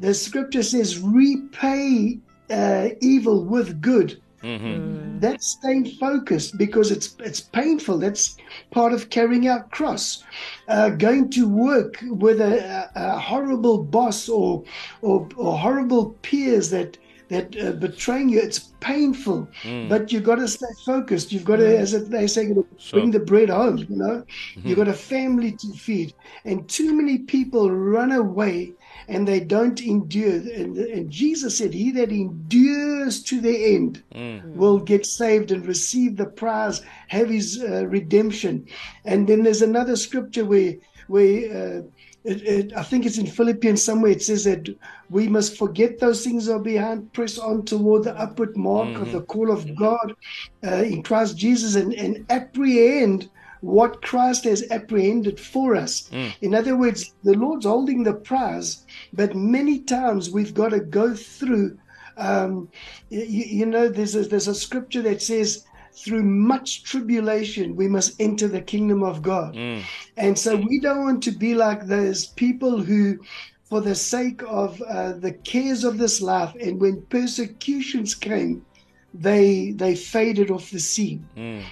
The 0.00 0.14
scripture 0.14 0.62
says, 0.62 0.98
repay 0.98 2.18
uh, 2.50 2.88
evil 3.00 3.44
with 3.44 3.80
good. 3.80 4.20
Mm-hmm. 4.42 4.66
Mm. 4.66 5.20
That's 5.20 5.48
staying 5.48 5.86
focused 5.98 6.58
because 6.58 6.90
it's 6.90 7.16
it's 7.18 7.40
painful. 7.40 7.98
That's 7.98 8.36
part 8.70 8.92
of 8.92 9.10
carrying 9.10 9.48
out 9.48 9.70
cross. 9.70 10.24
Uh, 10.68 10.90
going 10.90 11.30
to 11.30 11.48
work 11.48 11.98
with 12.02 12.40
a, 12.40 12.90
a, 12.94 13.14
a 13.14 13.18
horrible 13.18 13.82
boss 13.82 14.28
or, 14.28 14.64
or 15.02 15.28
or 15.36 15.58
horrible 15.58 16.10
peers 16.22 16.70
that 16.70 16.98
that 17.28 17.56
uh, 17.60 17.72
betraying 17.72 18.28
you. 18.28 18.40
It's 18.40 18.58
painful, 18.80 19.48
mm. 19.62 19.88
but 19.88 20.12
you 20.12 20.20
got 20.20 20.36
to 20.36 20.48
stay 20.48 20.72
focused. 20.86 21.32
You've 21.32 21.44
got 21.44 21.56
to, 21.56 21.64
mm. 21.64 21.78
as 21.78 22.08
they 22.08 22.26
say, 22.26 22.44
you 22.44 22.54
know, 22.54 22.66
bring 22.90 23.10
the 23.10 23.20
bread 23.20 23.50
home. 23.50 23.78
You 23.78 23.96
know, 23.96 24.24
mm-hmm. 24.24 24.68
you've 24.68 24.78
got 24.78 24.88
a 24.88 24.94
family 24.94 25.52
to 25.52 25.72
feed, 25.72 26.14
and 26.44 26.68
too 26.68 26.94
many 26.94 27.18
people 27.18 27.70
run 27.70 28.12
away 28.12 28.72
and 29.08 29.26
they 29.26 29.40
don't 29.40 29.80
endure. 29.80 30.34
And, 30.34 30.76
and 30.76 31.10
Jesus 31.10 31.58
said, 31.58 31.74
"He 31.74 31.90
that 31.92 32.12
endures 32.12 33.22
to 33.24 33.40
the 33.40 33.74
end 33.74 34.02
will 34.54 34.78
get 34.78 35.06
saved 35.06 35.50
and 35.50 35.66
receive 35.66 36.16
the 36.16 36.26
prize, 36.26 36.82
have 37.08 37.30
his 37.30 37.62
uh, 37.62 37.86
redemption." 37.86 38.66
And 39.04 39.26
then 39.26 39.42
there's 39.42 39.62
another 39.62 39.96
scripture 39.96 40.44
where 40.44 40.74
where. 41.08 41.78
Uh, 41.78 41.82
it, 42.24 42.42
it, 42.42 42.76
I 42.76 42.82
think 42.82 43.06
it's 43.06 43.16
in 43.16 43.26
Philippians 43.26 43.82
somewhere. 43.82 44.10
It 44.10 44.22
says 44.22 44.44
that 44.44 44.68
we 45.08 45.28
must 45.28 45.56
forget 45.56 45.98
those 45.98 46.24
things 46.24 46.44
that 46.46 46.54
are 46.54 46.58
behind, 46.58 47.12
press 47.14 47.38
on 47.38 47.64
toward 47.64 48.04
the 48.04 48.20
upward 48.20 48.56
mark 48.56 48.98
of 48.98 49.12
the 49.12 49.22
call 49.22 49.50
of 49.50 49.74
God 49.76 50.14
uh, 50.64 50.82
in 50.82 51.02
Christ 51.02 51.38
Jesus, 51.38 51.76
and, 51.76 51.94
and 51.94 52.26
apprehend 52.28 53.30
what 53.60 54.02
Christ 54.02 54.44
has 54.44 54.64
apprehended 54.70 55.38
for 55.40 55.74
us. 55.76 56.08
In 56.40 56.54
other 56.54 56.76
words, 56.76 57.14
the 57.24 57.34
Lord's 57.34 57.66
holding 57.66 58.02
the 58.04 58.14
prize, 58.14 58.86
but 59.12 59.34
many 59.34 59.80
times 59.80 60.30
we've 60.30 60.54
got 60.54 60.70
to 60.70 60.80
go 60.80 61.14
through. 61.14 61.78
Um, 62.16 62.68
you, 63.10 63.44
you 63.60 63.66
know, 63.66 63.88
there's 63.88 64.14
a, 64.16 64.22
there's 64.22 64.48
a 64.48 64.54
scripture 64.54 65.02
that 65.02 65.22
says, 65.22 65.64
through 65.92 66.22
much 66.22 66.84
tribulation, 66.84 67.74
we 67.74 67.88
must 67.88 68.20
enter 68.20 68.46
the 68.46 68.60
kingdom 68.60 69.02
of 69.02 69.20
God. 69.22 69.56
And 70.16 70.38
so 70.38 70.54
we 70.56 70.78
don't 70.80 71.02
want 71.02 71.22
to 71.24 71.32
be 71.32 71.54
like 71.54 71.86
those 71.86 72.26
people 72.26 72.80
who, 72.80 73.18
for 73.64 73.80
the 73.80 73.94
sake 73.96 74.42
of 74.46 74.80
uh, 74.82 75.12
the 75.14 75.32
cares 75.32 75.82
of 75.84 75.98
this 75.98 76.20
life, 76.20 76.54
and 76.60 76.80
when 76.80 77.02
persecutions 77.02 78.14
came, 78.14 78.64
they 79.14 79.72
they 79.72 79.94
faded 79.94 80.50
off 80.50 80.70
the 80.70 80.80
scene. 80.80 81.26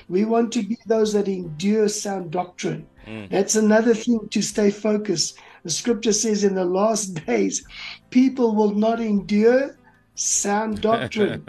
We 0.08 0.24
want 0.24 0.52
to 0.54 0.62
be 0.62 0.76
those 0.86 1.12
that 1.12 1.28
endure 1.28 1.88
sound 1.88 2.30
doctrine. 2.30 2.86
That's 3.30 3.56
another 3.56 3.94
thing 3.94 4.28
to 4.30 4.42
stay 4.42 4.70
focused. 4.70 5.38
The 5.62 5.70
scripture 5.70 6.12
says 6.12 6.44
in 6.44 6.54
the 6.54 6.64
last 6.64 7.24
days, 7.26 7.64
people 8.10 8.54
will 8.54 8.74
not 8.74 9.00
endure 9.00 9.76
sound 10.14 10.80
doctrine. 10.90 11.44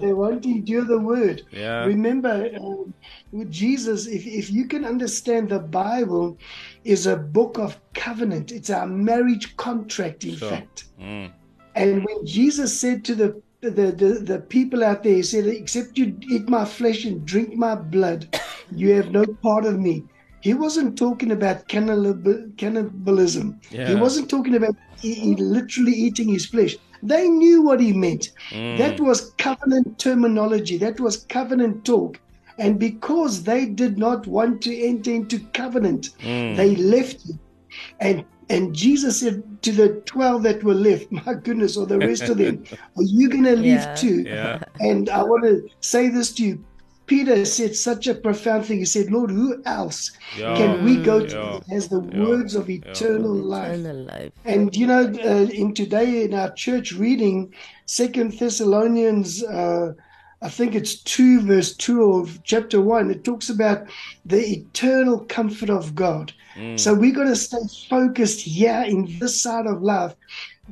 they 0.00 0.12
won't 0.12 0.44
endure 0.46 0.84
the 0.84 0.98
word. 0.98 1.42
Yeah. 1.50 1.84
Remember, 1.84 2.48
um, 2.60 2.94
with 3.32 3.50
Jesus, 3.50 4.06
if, 4.06 4.26
if 4.26 4.50
you 4.50 4.66
can 4.68 4.84
understand 4.84 5.48
the 5.48 5.58
Bible 5.58 6.38
is 6.84 7.06
a 7.06 7.16
book 7.16 7.58
of 7.58 7.78
covenant, 7.94 8.52
it's 8.52 8.70
our 8.70 8.86
marriage 8.86 9.56
contract, 9.56 10.24
in 10.24 10.36
Sure. 10.36 10.50
fact. 10.50 10.84
Mm. 11.00 11.32
And 11.74 12.04
when 12.04 12.24
Jesus 12.24 12.78
said 12.80 13.04
to 13.06 13.14
the 13.14 13.42
the, 13.60 13.70
the, 13.70 14.20
the 14.22 14.38
people 14.38 14.84
out 14.84 15.02
there, 15.02 15.14
he 15.14 15.22
said, 15.22 15.46
Except 15.46 15.96
you 15.98 16.16
eat 16.28 16.48
my 16.48 16.64
flesh 16.64 17.04
and 17.04 17.24
drink 17.24 17.54
my 17.54 17.74
blood, 17.74 18.38
you 18.70 18.92
have 18.92 19.10
no 19.10 19.24
part 19.24 19.64
of 19.64 19.78
me. 19.78 20.04
He 20.40 20.54
wasn't 20.54 20.96
talking 20.96 21.32
about 21.32 21.66
cannibal- 21.66 22.48
cannibalism. 22.56 23.60
He 23.70 23.94
wasn't 23.96 24.30
talking 24.30 24.54
about 24.54 24.76
literally 25.02 25.92
eating 25.92 26.28
his 26.28 26.46
flesh. 26.46 26.76
They 27.02 27.28
knew 27.28 27.62
what 27.62 27.80
he 27.80 27.92
meant. 27.92 28.32
Mm. 28.50 28.78
That 28.78 29.00
was 29.00 29.32
covenant 29.38 29.98
terminology, 29.98 30.76
that 30.78 31.00
was 31.00 31.24
covenant 31.24 31.84
talk. 31.84 32.20
And 32.58 32.78
because 32.78 33.42
they 33.42 33.66
did 33.66 33.98
not 33.98 34.26
want 34.26 34.62
to 34.62 34.76
enter 34.76 35.10
into 35.10 35.40
covenant, 35.52 36.10
mm. 36.20 36.56
they 36.56 36.76
left 36.76 37.28
him. 37.28 37.38
And 38.00 38.24
and 38.48 38.74
Jesus 38.74 39.20
said 39.20 39.42
to 39.62 39.72
the 39.72 39.88
12 40.06 40.42
that 40.44 40.62
were 40.64 40.74
left, 40.74 41.10
My 41.26 41.34
goodness, 41.34 41.76
or 41.76 41.86
the 41.86 41.98
rest 41.98 42.22
of 42.24 42.38
them, 42.38 42.64
are 42.96 43.02
you 43.02 43.28
going 43.28 43.44
to 43.52 43.56
leave 43.56 43.80
Yeah. 43.80 43.94
too? 43.94 44.22
Yeah. 44.26 44.58
And 44.80 45.08
I 45.08 45.22
want 45.22 45.44
to 45.44 45.66
say 45.80 46.08
this 46.08 46.32
to 46.34 46.44
you. 46.44 46.64
Peter 47.06 47.44
said 47.44 47.76
such 47.76 48.08
a 48.08 48.14
profound 48.16 48.66
thing. 48.66 48.78
He 48.78 48.84
said, 48.84 49.12
Lord, 49.12 49.30
who 49.30 49.62
else 49.64 50.10
Yeah. 50.36 50.56
can 50.56 50.84
we 50.84 50.96
go 50.96 51.24
to 51.24 51.34
Yeah. 51.36 51.58
that 51.60 51.72
has 51.74 51.88
the 51.88 52.00
Yeah. 52.02 52.20
words 52.24 52.56
of 52.56 52.68
eternal 52.68 53.32
life? 53.32 53.78
Eternal 53.78 54.04
life. 54.04 54.32
And 54.44 54.74
you 54.76 54.88
know, 54.88 55.04
uh, 55.24 55.46
in 55.62 55.72
today 55.72 56.24
in 56.24 56.34
our 56.34 56.52
church 56.54 56.92
reading, 56.92 57.52
Second 57.86 58.32
Thessalonians, 58.38 59.44
uh, 59.44 59.92
I 60.42 60.48
think 60.48 60.74
it's 60.74 61.00
two 61.02 61.40
verse 61.42 61.76
two 61.76 62.02
of 62.02 62.40
chapter 62.42 62.80
one. 62.80 63.10
It 63.10 63.22
talks 63.22 63.48
about 63.50 63.86
the 64.24 64.42
eternal 64.58 65.20
comfort 65.28 65.70
of 65.70 65.94
God. 65.94 66.32
So 66.76 66.94
we 66.94 67.10
got 67.12 67.24
to 67.24 67.36
stay 67.36 67.58
focused 67.88 68.40
here 68.40 68.84
in 68.86 69.16
this 69.18 69.40
side 69.40 69.66
of 69.66 69.82
life 69.82 70.14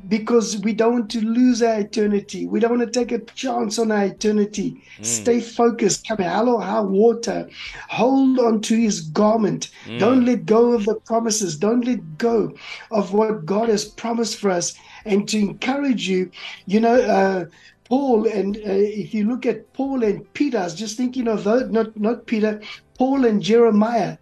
because 0.09 0.59
we 0.59 0.73
don't 0.73 0.93
want 0.93 1.11
to 1.11 1.21
lose 1.21 1.63
our 1.63 1.81
eternity. 1.81 2.47
We 2.47 2.61
don't 2.61 2.79
want 2.79 2.93
to 2.93 2.99
take 2.99 3.13
a 3.13 3.25
chance 3.33 3.79
on 3.79 3.93
our 3.93 4.07
eternity. 4.07 4.83
Stay 5.03 5.41
focused. 5.41 6.07
Come 6.09 6.19
hell 6.19 6.49
or 6.49 6.63
high 6.63 6.81
water. 6.81 7.49
Hold 7.89 8.39
on 8.39 8.61
to 8.63 8.77
his 8.77 9.03
garment. 9.03 9.71
Don't 9.99 10.25
let 10.25 10.47
go 10.47 10.73
of 10.73 10.85
the 10.85 10.97
promises. 10.97 11.57
Don't 11.57 11.85
let 11.85 12.19
go 12.19 12.53
of 12.91 13.13
what 13.13 13.47
God 13.47 13.69
has 13.69 13.85
promised 13.85 14.39
for 14.39 14.51
us. 14.51 14.75
And 15.05 15.29
to 15.29 15.39
encourage 15.39 16.09
you, 16.09 16.31
you 16.67 16.81
know, 16.81 17.01
uh, 17.01 17.45
Paul, 17.85 18.27
and 18.27 18.57
uh, 18.57 18.61
if 18.65 19.13
you 19.15 19.29
look 19.29 19.47
at 19.47 19.73
Paul 19.75 20.03
and 20.03 20.33
Peter, 20.33 20.59
I 20.59 20.65
was 20.65 20.75
just 20.75 20.97
thinking 20.97 21.29
of 21.29 21.45
those, 21.45 21.71
not, 21.71 21.97
not 21.97 22.27
Peter, 22.27 22.61
Paul 22.99 23.27
and 23.27 23.43
Jeremiah 23.43 24.17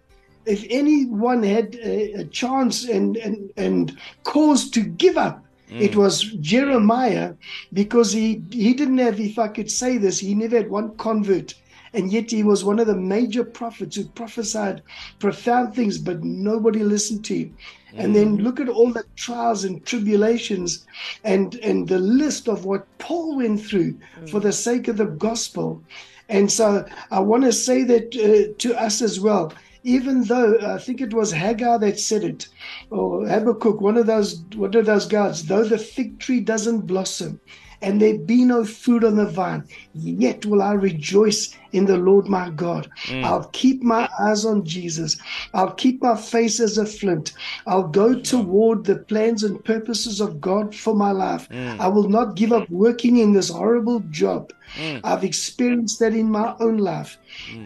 if 0.45 0.65
anyone 0.69 1.43
had 1.43 1.75
a, 1.75 2.13
a 2.13 2.25
chance 2.25 2.87
and, 2.87 3.17
and, 3.17 3.51
and 3.57 3.97
cause 4.23 4.69
to 4.71 4.81
give 4.81 5.17
up, 5.17 5.43
mm. 5.69 5.81
it 5.81 5.95
was 5.95 6.23
Jeremiah 6.39 7.33
because 7.71 8.11
he, 8.11 8.43
he 8.51 8.73
didn't 8.73 8.97
have, 8.97 9.19
if 9.19 9.39
I 9.39 9.47
could 9.47 9.71
say 9.71 9.97
this, 9.97 10.19
he 10.19 10.35
never 10.35 10.57
had 10.57 10.69
one 10.69 10.95
convert. 10.97 11.55
And 11.95 12.11
yet 12.11 12.31
he 12.31 12.41
was 12.41 12.63
one 12.63 12.79
of 12.79 12.87
the 12.87 12.95
major 12.95 13.43
prophets 13.43 13.95
who 13.95 14.05
prophesied 14.05 14.81
profound 15.19 15.75
things, 15.75 15.99
but 15.99 16.23
nobody 16.23 16.83
listened 16.83 17.23
to 17.25 17.35
him. 17.35 17.57
And 17.95 18.15
then 18.15 18.39
mm. 18.39 18.43
look 18.43 18.59
at 18.59 18.67
all 18.67 18.91
the 18.91 19.05
trials 19.15 19.63
and 19.63 19.85
tribulations 19.85 20.87
and, 21.23 21.53
and 21.55 21.87
the 21.87 21.99
list 21.99 22.47
of 22.47 22.65
what 22.65 22.87
Paul 22.97 23.37
went 23.37 23.63
through 23.63 23.93
mm. 23.93 24.29
for 24.29 24.39
the 24.39 24.51
sake 24.51 24.87
of 24.87 24.97
the 24.97 25.05
gospel. 25.05 25.83
And 26.29 26.51
so 26.51 26.83
I 27.11 27.19
want 27.19 27.43
to 27.43 27.53
say 27.53 27.83
that 27.83 28.15
uh, 28.15 28.57
to 28.57 28.81
us 28.81 29.03
as 29.03 29.19
well 29.19 29.53
even 29.83 30.23
though 30.23 30.55
uh, 30.55 30.75
I 30.75 30.77
think 30.79 31.01
it 31.01 31.13
was 31.13 31.31
Hagar 31.31 31.79
that 31.79 31.99
said 31.99 32.23
it, 32.23 32.47
or 32.89 33.27
Habakkuk, 33.27 33.81
one 33.81 33.97
of 33.97 34.07
those 34.07 34.41
one 34.55 34.75
of 34.75 34.85
those 34.85 35.05
guys, 35.05 35.45
though 35.45 35.63
the 35.63 35.77
fig 35.77 36.19
tree 36.19 36.39
doesn't 36.39 36.87
blossom 36.87 37.39
and 37.83 38.01
there 38.01 38.17
be 38.17 38.45
no 38.45 38.63
fruit 38.63 39.03
on 39.03 39.17
the 39.17 39.25
vine, 39.25 39.67
yet 39.93 40.45
will 40.45 40.61
I 40.61 40.71
rejoice 40.71 41.55
in 41.73 41.85
the 41.85 41.97
Lord 41.97 42.27
my 42.27 42.49
God. 42.49 42.89
Mm. 43.07 43.25
I'll 43.25 43.49
keep 43.49 43.83
my 43.83 44.07
eyes 44.21 44.45
on 44.45 44.63
Jesus. 44.63 45.17
I'll 45.53 45.73
keep 45.73 46.01
my 46.01 46.15
face 46.15 46.61
as 46.61 46.77
a 46.77 46.85
flint. 46.85 47.33
I'll 47.67 47.87
go 47.87 48.17
toward 48.19 48.85
the 48.85 48.95
plans 48.95 49.43
and 49.43 49.63
purposes 49.65 50.21
of 50.21 50.39
God 50.39 50.73
for 50.73 50.95
my 50.95 51.11
life. 51.11 51.49
Mm. 51.49 51.79
I 51.79 51.89
will 51.89 52.07
not 52.07 52.35
give 52.35 52.53
up 52.53 52.69
working 52.69 53.17
in 53.17 53.33
this 53.33 53.49
horrible 53.49 53.99
job. 54.11 54.53
Mm. 54.75 55.01
I've 55.03 55.25
experienced 55.25 55.99
that 55.99 56.13
in 56.13 56.31
my 56.31 56.55
own 56.61 56.77
life. 56.77 57.17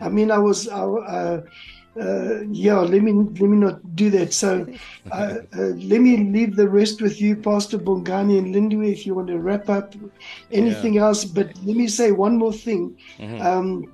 I 0.02 0.10
mean, 0.10 0.32
I 0.32 0.40
was. 0.40 0.68
I, 0.68 0.84
uh, 0.84 1.42
uh, 2.00 2.42
yeah, 2.52 2.80
let 2.80 3.02
me 3.02 3.12
let 3.14 3.50
me 3.50 3.58
not 3.58 3.96
do 3.96 4.10
that. 4.12 4.34
So, 4.34 4.68
uh, 5.12 5.36
uh, 5.58 5.62
let 5.92 6.02
me 6.02 6.18
leave 6.18 6.56
the 6.56 6.70
rest 6.70 7.02
with 7.02 7.22
you, 7.22 7.36
Pastor 7.36 7.80
Bongani 7.80 8.38
and 8.38 8.54
Lindy, 8.54 8.92
if 8.92 9.06
you 9.06 9.16
want 9.16 9.28
to 9.28 9.40
wrap 9.40 9.70
up 9.70 9.96
anything 10.52 10.98
else. 10.98 11.26
But 11.26 11.48
let 11.66 11.76
me 11.76 11.88
say 11.88 12.12
one 12.12 12.38
more 12.38 12.54
thing. 12.54 12.98
Um, 13.40 13.94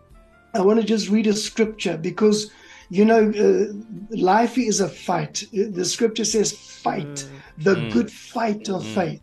I 0.54 0.62
want 0.62 0.82
to 0.82 0.86
just 0.86 1.10
read 1.10 1.28
a 1.28 1.34
scripture 1.34 1.98
because 1.98 2.52
you 2.90 3.06
know 3.06 3.32
uh, 3.32 3.74
life 4.16 4.58
is 4.58 4.82
a 4.82 4.90
fight. 4.90 5.46
The 5.54 5.86
scripture 5.86 6.26
says, 6.26 6.54
"Fight 6.54 7.26
the 7.58 7.76
good 7.78 8.12
fight 8.12 8.70
of 8.70 8.86
faith." 8.86 9.23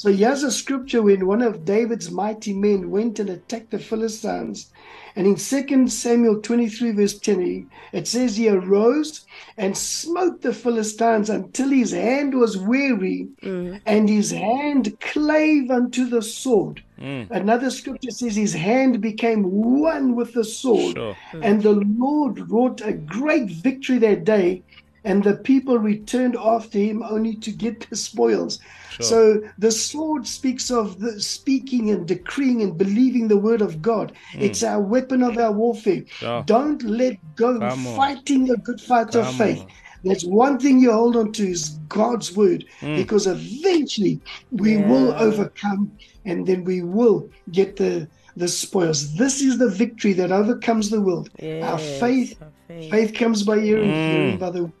So 0.00 0.10
here's 0.10 0.42
a 0.42 0.50
scripture 0.50 1.02
when 1.02 1.26
one 1.26 1.42
of 1.42 1.66
David's 1.66 2.10
mighty 2.10 2.54
men 2.54 2.90
went 2.90 3.18
and 3.18 3.28
attacked 3.28 3.70
the 3.70 3.78
Philistines. 3.78 4.72
And 5.14 5.26
in 5.26 5.36
2 5.36 5.88
Samuel 5.88 6.40
23, 6.40 6.92
verse 6.92 7.18
10, 7.18 7.68
it 7.92 8.08
says 8.08 8.34
he 8.34 8.48
arose 8.48 9.26
and 9.58 9.76
smote 9.76 10.40
the 10.40 10.54
Philistines 10.54 11.28
until 11.28 11.68
his 11.68 11.92
hand 11.92 12.32
was 12.32 12.56
weary 12.56 13.28
mm. 13.42 13.78
and 13.84 14.08
his 14.08 14.30
hand 14.30 14.98
clave 15.00 15.70
unto 15.70 16.06
the 16.06 16.22
sword. 16.22 16.82
Mm. 16.98 17.30
Another 17.30 17.68
scripture 17.68 18.10
says 18.10 18.36
his 18.36 18.54
hand 18.54 19.02
became 19.02 19.42
one 19.42 20.16
with 20.16 20.32
the 20.32 20.44
sword. 20.44 20.96
Sure. 20.96 21.16
And 21.42 21.62
the 21.62 21.72
Lord 21.72 22.50
wrought 22.50 22.80
a 22.80 22.94
great 22.94 23.50
victory 23.50 23.98
that 23.98 24.24
day. 24.24 24.62
And 25.04 25.24
the 25.24 25.34
people 25.36 25.78
returned 25.78 26.36
after 26.36 26.78
him 26.78 27.02
only 27.02 27.34
to 27.36 27.50
get 27.50 27.88
the 27.88 27.96
spoils. 27.96 28.58
So 29.00 29.40
the 29.58 29.70
sword 29.70 30.26
speaks 30.26 30.70
of 30.70 30.98
the 31.00 31.20
speaking 31.20 31.88
and 31.90 32.06
decreeing 32.06 32.60
and 32.60 32.76
believing 32.76 33.28
the 33.28 33.38
word 33.38 33.62
of 33.62 33.80
God. 33.80 34.12
It's 34.34 34.62
our 34.62 34.80
weapon 34.80 35.22
of 35.22 35.38
our 35.38 35.52
warfare. 35.52 36.02
Sure. 36.06 36.42
Don't 36.44 36.82
let 36.82 37.16
go 37.36 37.58
Come 37.60 37.86
on. 37.86 37.96
fighting 37.96 38.50
a 38.50 38.56
good 38.56 38.80
fight 38.80 39.14
of 39.14 39.32
faith. 39.36 39.60
on. 39.60 39.68
That's 40.04 40.24
one 40.24 40.58
thing 40.58 40.80
you 40.80 40.92
hold 40.92 41.16
on 41.16 41.32
to 41.32 41.46
is 41.48 41.78
God's 41.88 42.34
word, 42.36 42.64
Mm. 42.80 42.96
because 42.96 43.26
eventually 43.26 44.20
we 44.50 44.78
will 44.78 45.12
overcome, 45.12 45.92
and 46.24 46.46
then 46.46 46.64
we 46.64 46.82
will 46.82 47.28
get 47.52 47.76
the 47.76 48.08
the 48.36 48.48
spoils. 48.48 49.14
This 49.16 49.42
is 49.42 49.58
the 49.58 49.68
victory 49.68 50.12
that 50.14 50.30
overcomes 50.32 50.88
the 50.88 51.00
world. 51.00 51.28
our 51.62 51.78
faith, 51.78 52.40
our 52.40 52.48
faith. 52.68 52.90
faith 52.90 53.14
comes 53.14 53.42
by 53.42 53.58
hearing, 53.60 53.90
Mm. 53.90 54.10
hearing 54.12 54.38
by 54.38 54.50
the. 54.50 54.72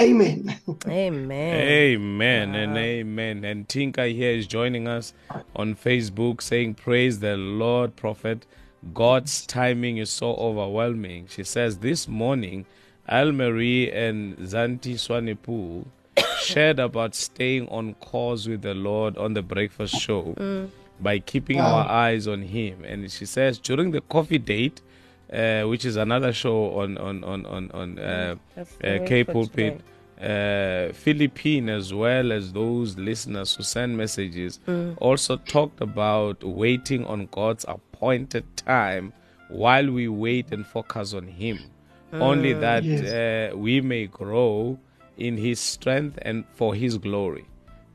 Amen. 0.00 0.58
Amen. 0.86 1.54
Amen 1.54 2.54
and 2.54 2.76
amen. 2.76 3.44
And 3.44 3.68
Tinka 3.68 4.06
here 4.06 4.32
is 4.32 4.46
joining 4.46 4.88
us 4.88 5.12
on 5.54 5.76
Facebook 5.76 6.42
saying, 6.42 6.74
Praise 6.74 7.20
the 7.20 7.36
Lord, 7.36 7.94
Prophet. 7.94 8.44
God's 8.92 9.46
timing 9.46 9.98
is 9.98 10.10
so 10.10 10.34
overwhelming. 10.34 11.28
She 11.28 11.44
says, 11.44 11.78
This 11.78 12.08
morning, 12.08 12.66
Elmarie 13.08 13.94
and 13.94 14.36
Zanti 14.38 14.94
Swanepoel 14.94 15.86
shared 16.38 16.80
about 16.80 17.14
staying 17.14 17.68
on 17.68 17.94
course 17.94 18.46
with 18.46 18.62
the 18.62 18.74
Lord 18.74 19.16
on 19.16 19.34
the 19.34 19.42
breakfast 19.42 19.94
show 19.94 20.34
mm. 20.36 20.70
by 21.00 21.20
keeping 21.20 21.60
our 21.60 21.88
eyes 21.88 22.26
on 22.26 22.42
Him. 22.42 22.84
And 22.84 23.10
she 23.12 23.26
says, 23.26 23.58
During 23.58 23.92
the 23.92 24.00
coffee 24.00 24.38
date, 24.38 24.80
uh, 25.32 25.62
which 25.62 25.84
is 25.84 25.96
another 25.96 26.32
show 26.32 26.78
on 26.78 26.98
on 26.98 27.24
on 27.24 27.46
on, 27.46 27.70
on 27.72 27.98
uh, 27.98 28.34
uh, 28.56 28.62
Cape 29.06 29.28
Pulpit, 29.28 29.80
uh, 30.20 30.92
Philippine, 30.92 31.68
as 31.68 31.92
well 31.92 32.32
as 32.32 32.52
those 32.52 32.96
listeners 32.98 33.54
who 33.54 33.62
send 33.62 33.96
messages, 33.96 34.60
also 34.98 35.36
talked 35.36 35.80
about 35.80 36.42
waiting 36.44 37.04
on 37.06 37.26
God's 37.32 37.64
appointed 37.68 38.44
time 38.56 39.12
while 39.48 39.90
we 39.90 40.08
wait 40.08 40.52
and 40.52 40.66
focus 40.66 41.14
on 41.14 41.26
Him. 41.26 41.58
Only 42.12 42.52
that 42.52 42.84
Yes. 42.84 43.52
uh, 43.52 43.56
we 43.56 43.80
may 43.80 44.06
grow 44.06 44.78
in 45.16 45.36
His 45.36 45.58
strength 45.58 46.16
and 46.22 46.44
for 46.54 46.74
His 46.74 46.96
glory. 46.98 47.44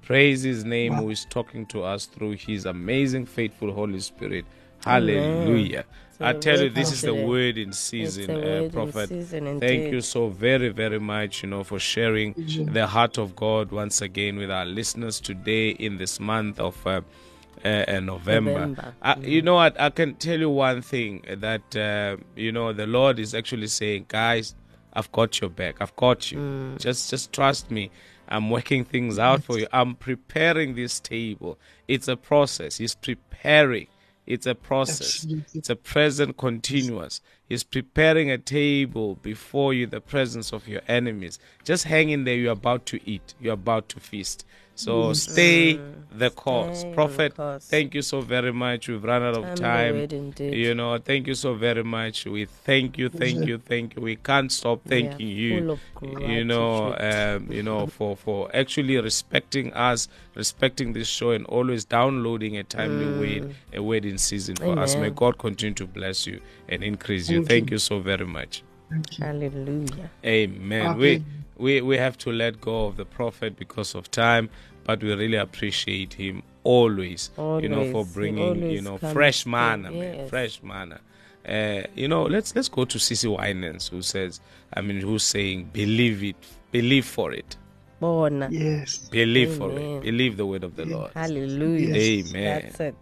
Praise 0.01 0.43
His 0.43 0.65
name, 0.65 0.93
who 0.95 1.09
is 1.09 1.25
talking 1.29 1.65
to 1.67 1.83
us 1.83 2.05
through 2.05 2.31
His 2.33 2.65
amazing, 2.65 3.25
faithful 3.27 3.71
Holy 3.71 3.99
Spirit. 4.01 4.45
Hallelujah. 4.83 5.85
So 6.19 6.25
I 6.25 6.33
tell 6.33 6.57
you, 6.57 6.63
wait 6.63 6.75
this 6.75 6.91
is 6.91 7.01
the 7.01 7.15
word 7.15 7.57
in 7.57 7.71
season, 7.71 8.29
a 8.29 8.33
uh, 8.33 8.41
word 8.41 8.63
in 8.63 8.71
Prophet. 8.71 9.07
season 9.07 9.59
Thank 9.61 9.93
you 9.93 10.01
so 10.01 10.27
very, 10.27 10.67
very 10.67 10.99
much, 10.99 11.43
you 11.43 11.49
know, 11.49 11.63
for 11.63 11.79
sharing 11.79 12.33
the 12.73 12.87
heart 12.87 13.17
of 13.17 13.37
God 13.37 13.71
once 13.71 14.01
again 14.01 14.35
with 14.35 14.51
our 14.51 14.65
listeners 14.65 15.21
today 15.21 15.69
in 15.69 15.95
this 15.95 16.19
month 16.19 16.59
of 16.59 16.75
uh, 16.85 16.99
uh, 17.63 18.01
November. 18.01 18.51
November. 18.51 18.93
I, 19.01 19.15
you 19.19 19.41
know 19.41 19.53
what? 19.55 19.79
I 19.79 19.91
can 19.91 20.15
tell 20.15 20.37
you 20.37 20.49
one 20.49 20.81
thing 20.81 21.23
that, 21.37 21.73
uh, 21.77 22.17
you 22.35 22.51
know, 22.51 22.73
the 22.73 22.85
Lord 22.85 23.17
is 23.17 23.33
actually 23.33 23.67
saying, 23.67 24.07
guys, 24.09 24.55
I've 24.91 25.09
got 25.13 25.39
your 25.39 25.49
back. 25.49 25.77
I've 25.79 25.95
got 25.95 26.33
you. 26.33 26.75
Just, 26.79 27.09
just 27.09 27.31
trust 27.31 27.71
me. 27.71 27.91
I'm 28.27 28.49
working 28.49 28.83
things 28.83 29.19
out 29.19 29.41
for 29.41 29.57
you. 29.57 29.67
I'm 29.71 29.95
preparing 29.95 30.75
this 30.75 30.99
table. 30.99 31.57
It's 31.87 32.09
a 32.09 32.17
process. 32.17 32.75
He's 32.75 32.93
preparing. 32.93 33.87
It's 34.29 34.45
a 34.45 34.53
process. 34.53 35.23
Absolutely. 35.23 35.59
It's 35.59 35.69
a 35.69 35.75
present 35.75 36.37
continuous. 36.37 37.19
He's 37.49 37.63
preparing 37.63 38.29
a 38.29 38.37
table 38.37 39.15
before 39.15 39.73
you, 39.73 39.87
the 39.87 39.99
presence 39.99 40.53
of 40.53 40.67
your 40.67 40.81
enemies. 40.87 41.39
Just 41.63 41.85
hang 41.85 42.11
in 42.11 42.23
there. 42.25 42.35
You're 42.35 42.53
about 42.53 42.85
to 42.87 42.99
eat. 43.09 43.33
You're 43.41 43.55
about 43.55 43.89
to 43.89 43.99
feast. 43.99 44.45
So 44.79 45.11
stay 45.11 45.77
the 46.15 46.29
course. 46.29 46.79
Stay 46.79 46.89
the 46.89 46.95
Prophet, 46.95 47.35
course. 47.35 47.65
thank 47.67 47.93
you 47.93 48.01
so 48.01 48.21
very 48.21 48.53
much. 48.53 48.87
We've 48.87 49.03
run 49.03 49.21
out 49.21 49.35
of 49.35 49.43
Time 49.43 49.55
time. 49.57 49.93
the 49.95 49.99
word 49.99 50.13
indeed. 50.13 50.53
You 50.53 50.73
know, 50.73 50.97
thank 50.97 51.27
you 51.27 51.35
so 51.35 51.53
very 51.53 51.83
much. 51.83 52.25
We 52.25 52.45
thank 52.45 52.97
you, 52.97 53.09
thank 53.09 53.45
you, 53.45 53.57
thank 53.57 53.95
you. 53.97 54.01
We 54.01 54.15
can't 54.15 54.49
stop 54.51 54.79
thanking 54.87 55.17
full 55.17 55.27
you. 55.27 55.77
You 56.19 56.45
know, 56.45 56.95
um, 56.97 57.51
you 57.51 57.61
know, 57.61 57.87
for 57.87 58.15
for 58.15 58.49
actually 58.55 58.97
respecting 58.97 59.73
us, 59.73 60.07
respecting 60.35 60.93
this 60.93 61.09
show, 61.09 61.31
and 61.31 61.45
always 61.47 61.83
downloading 61.83 62.55
a 62.55 62.63
timely 62.63 63.07
word, 63.19 63.55
a 63.73 63.83
word 63.83 64.05
in 64.05 64.17
season 64.17 64.55
for 64.55 64.79
us. 64.79 64.95
May 64.95 65.09
Mm. 65.09 65.15
God 65.15 65.37
continue 65.37 65.75
to 65.75 65.87
bless 65.87 66.25
you 66.25 66.39
and 66.69 66.83
increase 66.83 67.29
you. 67.29 67.43
Thank 67.45 67.69
you 67.71 67.79
so 67.79 67.99
very 67.99 68.25
much. 68.25 68.63
Hallelujah. 69.19 70.09
Amen. 70.25 70.81
Amen. 70.81 70.97
We, 70.97 71.23
we 71.59 71.81
we 71.81 71.97
have 71.97 72.17
to 72.19 72.31
let 72.31 72.61
go 72.61 72.85
of 72.87 72.97
the 72.97 73.05
prophet 73.05 73.57
because 73.57 73.95
of 73.95 74.09
time, 74.11 74.49
but 74.83 75.03
we 75.03 75.13
really 75.13 75.37
appreciate 75.37 76.13
him 76.13 76.41
always. 76.63 77.29
you 77.37 77.69
know, 77.69 77.91
for 77.91 78.05
bringing 78.05 78.69
you 78.71 78.81
know 78.81 78.97
fresh 78.97 79.43
through. 79.43 79.51
manna, 79.51 79.91
man, 79.91 80.27
fresh 80.29 80.61
manna. 80.63 80.99
Uh, 81.47 81.81
you 81.95 82.07
know, 82.07 82.23
let's 82.23 82.55
let's 82.55 82.69
go 82.69 82.85
to 82.85 82.97
CeCe 82.97 83.37
Winans, 83.37 83.87
who 83.87 84.01
says, 84.01 84.39
I 84.73 84.81
mean, 84.81 85.01
who's 85.01 85.23
saying, 85.23 85.69
believe 85.73 86.23
it, 86.23 86.35
believe 86.71 87.05
for 87.05 87.31
it, 87.33 87.55
Bona. 87.99 88.49
Yes. 88.51 88.97
believe 89.09 89.57
for 89.57 89.71
it, 89.71 90.01
believe 90.03 90.37
the 90.37 90.45
word 90.45 90.63
of 90.63 90.75
the 90.75 90.85
Lord. 90.85 91.11
Hallelujah. 91.13 91.95
Yes. 91.95 92.29
Amen. 92.29 92.61
That's 92.63 92.79
it. 92.79 92.95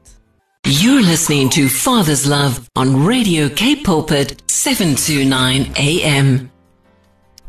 You're 0.66 1.02
listening 1.02 1.50
to 1.52 1.70
Father's 1.70 2.28
Love 2.28 2.70
on 2.76 3.06
Radio 3.06 3.48
Cape 3.50 3.86
Pulpit 3.86 4.42
729 4.52 5.74
AM. 5.78 6.52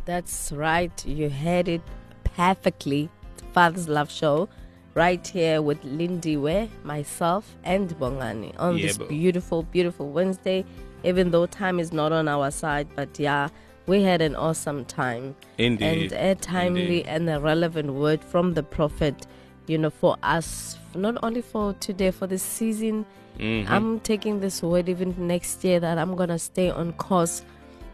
That's 0.09 0.53
right. 0.53 1.05
You 1.05 1.29
heard 1.29 1.69
it 1.69 1.83
perfectly. 2.25 3.11
Father's 3.53 3.91
Love 3.91 4.11
Show, 4.11 4.49
right 4.95 5.27
here 5.29 5.61
with 5.61 5.85
Lindy 5.85 6.35
Ware, 6.35 6.67
myself, 6.83 7.55
and 7.63 7.91
Bongani 7.91 8.55
on 8.59 8.79
Yeah, 8.79 8.87
this 8.87 8.97
beautiful, 8.97 9.65
beautiful 9.65 10.09
Wednesday. 10.11 10.65
Even 11.05 11.31
though 11.31 11.45
time 11.45 11.79
is 11.79 11.93
not 11.93 12.11
on 12.13 12.27
our 12.27 12.51
side, 12.51 12.89
but 12.97 13.19
yeah, 13.19 13.51
we 13.87 14.03
had 14.03 14.23
an 14.23 14.35
awesome 14.35 14.87
time. 14.87 15.37
Indeed. 15.59 16.11
And 16.11 16.13
a 16.13 16.35
timely 16.37 17.01
Indeed. 17.01 17.07
and 17.09 17.29
a 17.29 17.39
relevant 17.39 17.93
word 17.93 18.25
from 18.25 18.55
the 18.55 18.63
prophet, 18.63 19.27
you 19.67 19.77
know, 19.77 19.91
for 19.91 20.17
us, 20.23 20.79
not 20.95 21.19
only 21.23 21.43
for 21.43 21.75
today, 21.81 22.13
for 22.13 22.27
this 22.27 22.43
season. 22.43 23.05
Mm-hmm. 23.39 23.71
I'm 23.71 24.01
taking 24.01 24.41
this 24.41 24.63
word 24.63 24.89
even 24.89 25.15
next 25.19 25.63
year 25.65 25.79
that 25.81 25.99
I'm 25.99 26.17
going 26.17 26.31
to 26.31 26.39
stay 26.39 26.71
on 26.71 26.95
course 26.95 27.43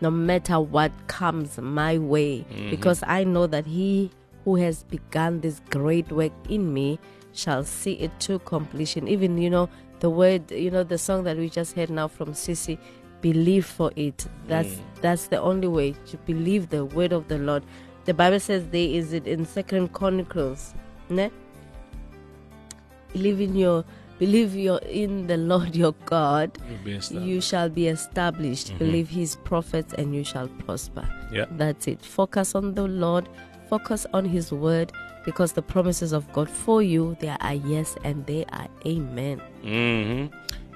no 0.05 0.11
matter 0.11 0.59
what 0.75 0.93
comes 1.19 1.51
my 1.59 1.95
way 1.99 2.33
Mm-hmm. 2.45 2.71
because 2.75 3.01
I 3.19 3.25
know 3.25 3.47
that 3.55 3.67
he 3.67 4.11
who 4.45 4.57
has 4.65 4.77
begun 4.97 5.41
this 5.41 5.61
great 5.71 6.09
work 6.13 6.33
in 6.49 6.73
me 6.77 6.99
shall 7.33 7.65
see 7.65 7.95
it 7.95 8.13
to 8.27 8.39
completion. 8.41 9.09
Even, 9.09 9.39
you 9.45 9.49
know, 9.49 9.67
the 10.01 10.11
word, 10.11 10.51
you 10.53 10.71
know, 10.71 10.85
the 10.85 10.99
song 10.99 11.25
that 11.25 11.37
we 11.39 11.49
just 11.49 11.75
heard 11.77 11.89
now 11.91 12.09
from 12.09 12.29
CeCe, 12.35 12.77
believe 13.23 13.65
for 13.79 13.91
it. 13.97 14.19
That's 14.47 14.75
Mm. 14.75 15.01
that's 15.01 15.25
the 15.29 15.41
only 15.51 15.69
way 15.79 15.89
to 16.11 16.17
believe 16.29 16.69
the 16.69 16.85
word 16.85 17.13
of 17.19 17.23
the 17.33 17.39
Lord. 17.39 17.63
The 18.05 18.13
Bible 18.13 18.39
says 18.49 18.63
there 18.71 18.91
is 19.01 19.15
it 19.15 19.27
in 19.27 19.47
Second 19.47 19.95
Chronicles, 19.97 20.75
ne? 21.09 21.31
Believe 23.15 23.41
in 23.41 23.57
your 23.57 23.85
Believe 24.19 24.55
you're 24.55 24.79
in 24.79 25.27
the 25.27 25.37
Lord 25.37 25.75
your 25.75 25.93
God, 26.07 26.57
You'll 26.69 26.79
be 26.85 26.93
established. 26.93 27.27
you 27.27 27.41
shall 27.41 27.69
be 27.69 27.89
established. 27.89 28.79
Believe 28.79 29.09
his 29.09 29.37
prophets, 29.37 29.93
and 29.95 30.15
you 30.15 30.25
shall 30.25 30.49
prosper. 30.49 31.09
Yeah. 31.33 31.47
That's 31.53 31.87
it. 31.89 32.01
Focus 32.03 32.55
on 32.55 32.75
the 32.75 32.87
Lord, 32.87 33.29
focus 33.69 34.07
on 34.15 34.25
his 34.25 34.53
word, 34.53 34.93
because 35.25 35.53
the 35.55 35.63
promises 35.63 36.13
of 36.13 36.31
God 36.33 36.49
for 36.49 36.83
you, 36.83 37.17
they 37.21 37.29
are 37.41 37.55
yes 37.55 37.97
and 38.05 38.25
they 38.27 38.45
are 38.53 38.69
amen. 38.87 39.41
hmm 39.63 40.27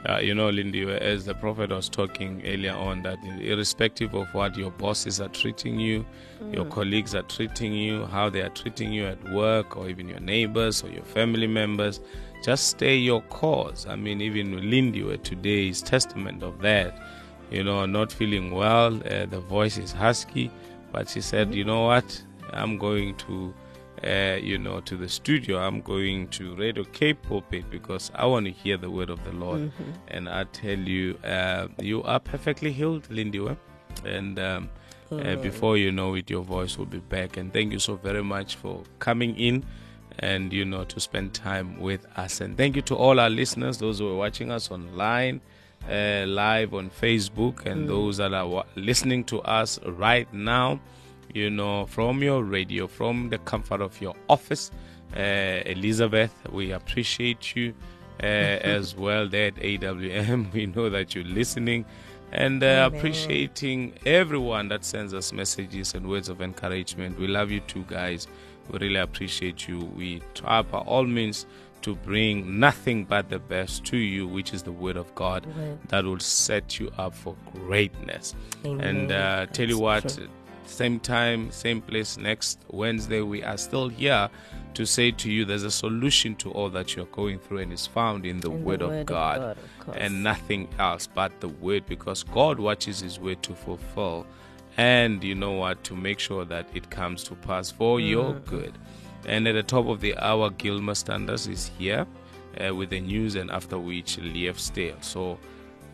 Uh, 0.08 0.18
you 0.18 0.32
know, 0.32 0.48
Lindy, 0.48 0.88
as 0.88 1.24
the 1.24 1.34
prophet 1.34 1.70
was 1.70 1.88
talking 1.88 2.40
earlier 2.46 2.72
on, 2.72 3.02
that 3.02 3.18
irrespective 3.40 4.14
of 4.14 4.32
what 4.32 4.56
your 4.56 4.70
bosses 4.70 5.20
are 5.20 5.28
treating 5.28 5.78
you, 5.80 6.06
your 6.52 6.64
colleagues 6.66 7.16
are 7.16 7.24
treating 7.24 7.72
you, 7.72 8.06
how 8.06 8.30
they 8.30 8.40
are 8.40 8.48
treating 8.50 8.92
you 8.92 9.04
at 9.06 9.18
work, 9.32 9.76
or 9.76 9.88
even 9.88 10.08
your 10.08 10.20
neighbors 10.20 10.84
or 10.84 10.88
your 10.88 11.02
family 11.02 11.48
members, 11.48 12.00
just 12.42 12.68
stay 12.68 12.96
your 12.96 13.22
course. 13.22 13.86
I 13.88 13.96
mean, 13.96 14.20
even 14.20 14.70
Lindy, 14.70 15.02
where 15.02 15.16
today 15.18 15.68
is 15.68 15.82
testament 15.82 16.42
of 16.42 16.60
that. 16.60 16.98
You 17.50 17.64
know, 17.64 17.86
not 17.86 18.12
feeling 18.12 18.50
well, 18.50 18.96
uh, 19.06 19.26
the 19.26 19.40
voice 19.40 19.78
is 19.78 19.92
husky, 19.92 20.50
but 20.92 21.08
she 21.08 21.20
said, 21.20 21.54
you 21.54 21.64
know 21.64 21.84
what, 21.84 22.22
I'm 22.52 22.76
going 22.76 23.16
to 23.16 23.54
uh, 24.04 24.38
you 24.40 24.58
know, 24.58 24.80
to 24.80 24.96
the 24.96 25.08
studio. 25.08 25.58
I'm 25.58 25.80
going 25.80 26.28
to 26.28 26.54
Radio 26.54 26.84
Cape 26.84 27.20
Pulpit 27.22 27.68
because 27.70 28.10
I 28.14 28.26
want 28.26 28.46
to 28.46 28.52
hear 28.52 28.76
the 28.76 28.90
word 28.90 29.10
of 29.10 29.22
the 29.24 29.32
Lord. 29.32 29.72
And 30.08 30.28
I 30.28 30.44
tell 30.44 30.78
you, 30.78 31.18
uh, 31.24 31.68
you 31.80 32.02
are 32.04 32.20
perfectly 32.20 32.72
healed, 32.72 33.10
Lindy. 33.10 33.44
And 34.04 34.38
um, 34.38 34.70
uh, 35.10 35.36
before 35.36 35.76
you 35.76 35.90
know 35.90 36.14
it, 36.14 36.30
your 36.30 36.42
voice 36.42 36.78
will 36.78 36.86
be 36.86 36.98
back. 36.98 37.36
And 37.36 37.52
thank 37.52 37.72
you 37.72 37.78
so 37.78 37.96
very 37.96 38.22
much 38.22 38.54
for 38.56 38.82
coming 38.98 39.36
in 39.36 39.64
and, 40.20 40.52
you 40.52 40.64
know, 40.64 40.84
to 40.84 41.00
spend 41.00 41.34
time 41.34 41.80
with 41.80 42.06
us. 42.16 42.40
And 42.40 42.56
thank 42.56 42.76
you 42.76 42.82
to 42.82 42.96
all 42.96 43.20
our 43.20 43.30
listeners, 43.30 43.78
those 43.78 43.98
who 43.98 44.08
are 44.10 44.16
watching 44.16 44.50
us 44.50 44.70
online. 44.70 45.40
Uh, 45.88 46.26
live 46.26 46.74
on 46.74 46.90
Facebook, 46.90 47.64
and 47.64 47.88
those 47.88 48.18
that 48.18 48.34
are 48.34 48.64
listening 48.74 49.24
to 49.24 49.40
us 49.42 49.78
right 49.86 50.30
now, 50.34 50.78
you 51.32 51.48
know, 51.48 51.86
from 51.86 52.22
your 52.22 52.42
radio, 52.42 52.86
from 52.86 53.30
the 53.30 53.38
comfort 53.38 53.80
of 53.80 53.98
your 53.98 54.14
office. 54.28 54.70
Uh, 55.16 55.62
Elizabeth, 55.64 56.34
we 56.50 56.72
appreciate 56.72 57.56
you 57.56 57.72
uh, 58.22 58.26
as 58.26 58.96
well 58.96 59.28
there 59.28 59.46
at 59.46 59.54
AWM. 59.54 60.52
We 60.52 60.66
know 60.66 60.90
that 60.90 61.14
you're 61.14 61.24
listening 61.24 61.86
and 62.32 62.62
uh, 62.62 62.90
appreciating 62.92 63.94
everyone 64.04 64.68
that 64.68 64.84
sends 64.84 65.14
us 65.14 65.32
messages 65.32 65.94
and 65.94 66.06
words 66.08 66.28
of 66.28 66.42
encouragement. 66.42 67.18
We 67.18 67.26
love 67.26 67.50
you 67.50 67.60
too, 67.60 67.84
guys. 67.88 68.26
We 68.70 68.78
really 68.78 68.96
appreciate 69.00 69.68
you. 69.68 69.78
We 69.96 70.22
try 70.34 70.62
by 70.62 70.78
all 70.78 71.04
means 71.04 71.46
to 71.82 71.94
bring 71.94 72.58
nothing 72.58 73.04
but 73.04 73.28
the 73.30 73.38
best 73.38 73.84
to 73.86 73.96
you, 73.96 74.26
which 74.26 74.52
is 74.52 74.62
the 74.64 74.72
word 74.72 74.96
of 74.96 75.14
God 75.14 75.46
Word. 75.46 75.78
that 75.88 76.04
will 76.04 76.18
set 76.18 76.78
you 76.80 76.90
up 76.98 77.14
for 77.14 77.36
greatness. 77.54 78.34
Amen. 78.64 78.84
And 78.84 79.12
uh, 79.12 79.46
tell 79.46 79.68
you 79.68 79.78
what, 79.78 80.08
true. 80.08 80.26
same 80.66 80.98
time, 80.98 81.50
same 81.52 81.80
place 81.80 82.16
next 82.18 82.58
Wednesday, 82.70 83.20
we 83.20 83.44
are 83.44 83.56
still 83.56 83.88
here 83.88 84.28
to 84.74 84.84
say 84.84 85.12
to 85.12 85.30
you 85.30 85.44
there's 85.44 85.62
a 85.62 85.70
solution 85.70 86.34
to 86.36 86.50
all 86.50 86.68
that 86.70 86.96
you're 86.96 87.06
going 87.06 87.38
through, 87.38 87.58
and 87.58 87.72
is 87.72 87.86
found 87.86 88.26
in 88.26 88.40
the, 88.40 88.50
In 88.50 88.58
the 88.58 88.66
word, 88.66 88.80
word 88.80 88.92
of 88.92 88.98
of 89.00 89.06
God, 89.06 89.38
God, 89.38 89.58
of 89.94 89.96
and 89.96 90.22
nothing 90.24 90.68
else 90.80 91.06
but 91.06 91.40
the 91.40 91.48
word, 91.48 91.86
because 91.86 92.24
God 92.24 92.58
watches 92.58 93.00
His 93.00 93.20
word 93.20 93.40
to 93.44 93.54
fulfill. 93.54 94.26
And 94.78 95.22
you 95.22 95.34
know 95.34 95.52
what? 95.52 95.84
To 95.84 95.94
make 95.96 96.18
sure 96.20 96.44
that 96.46 96.66
it 96.72 96.88
comes 96.88 97.22
to 97.24 97.34
pass 97.34 97.70
for 97.70 98.00
your 98.00 98.32
Mm. 98.34 98.44
good. 98.46 98.72
And 99.26 99.46
at 99.48 99.52
the 99.52 99.62
top 99.64 99.86
of 99.86 100.00
the 100.00 100.16
hour, 100.16 100.50
Gilmer 100.50 100.94
Standards 100.94 101.46
is 101.48 101.70
here 101.78 102.06
uh, 102.64 102.74
with 102.74 102.90
the 102.90 103.00
news, 103.00 103.34
and 103.34 103.50
after 103.50 103.78
which, 103.78 104.18
Lief 104.18 104.58
Stale. 104.58 104.96
So 105.00 105.38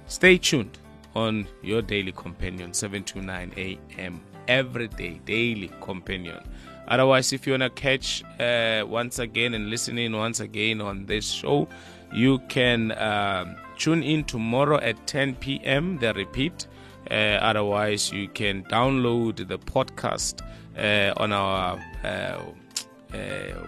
stay 0.06 0.38
tuned 0.38 0.78
on 1.16 1.46
your 1.62 1.80
daily 1.82 2.12
companion 2.12 2.72
7 2.74 3.02
to 3.04 3.22
9 3.22 3.52
a.m 3.56 4.20
every 4.48 4.88
day 4.88 5.20
daily 5.24 5.70
companion 5.80 6.38
otherwise 6.88 7.32
if 7.32 7.46
you 7.46 7.52
want 7.54 7.62
to 7.62 7.70
catch 7.70 8.22
uh, 8.40 8.84
once 8.86 9.18
again 9.20 9.54
and 9.54 9.70
listen 9.70 9.96
in 9.96 10.14
once 10.14 10.40
again 10.40 10.80
on 10.82 11.06
this 11.06 11.24
show 11.30 11.66
you 12.12 12.38
can 12.48 12.90
um, 12.98 13.54
tune 13.78 14.02
in 14.02 14.24
tomorrow 14.24 14.76
at 14.80 15.06
10 15.06 15.36
p.m 15.36 15.96
the 15.98 16.12
repeat 16.14 16.66
uh, 17.10 17.38
otherwise 17.40 18.12
you 18.12 18.28
can 18.28 18.64
download 18.64 19.36
the 19.48 19.58
podcast 19.58 20.40
uh, 20.78 21.12
on 21.22 21.32
our 21.32 21.78
uh, 22.04 22.06
uh, 22.06 23.66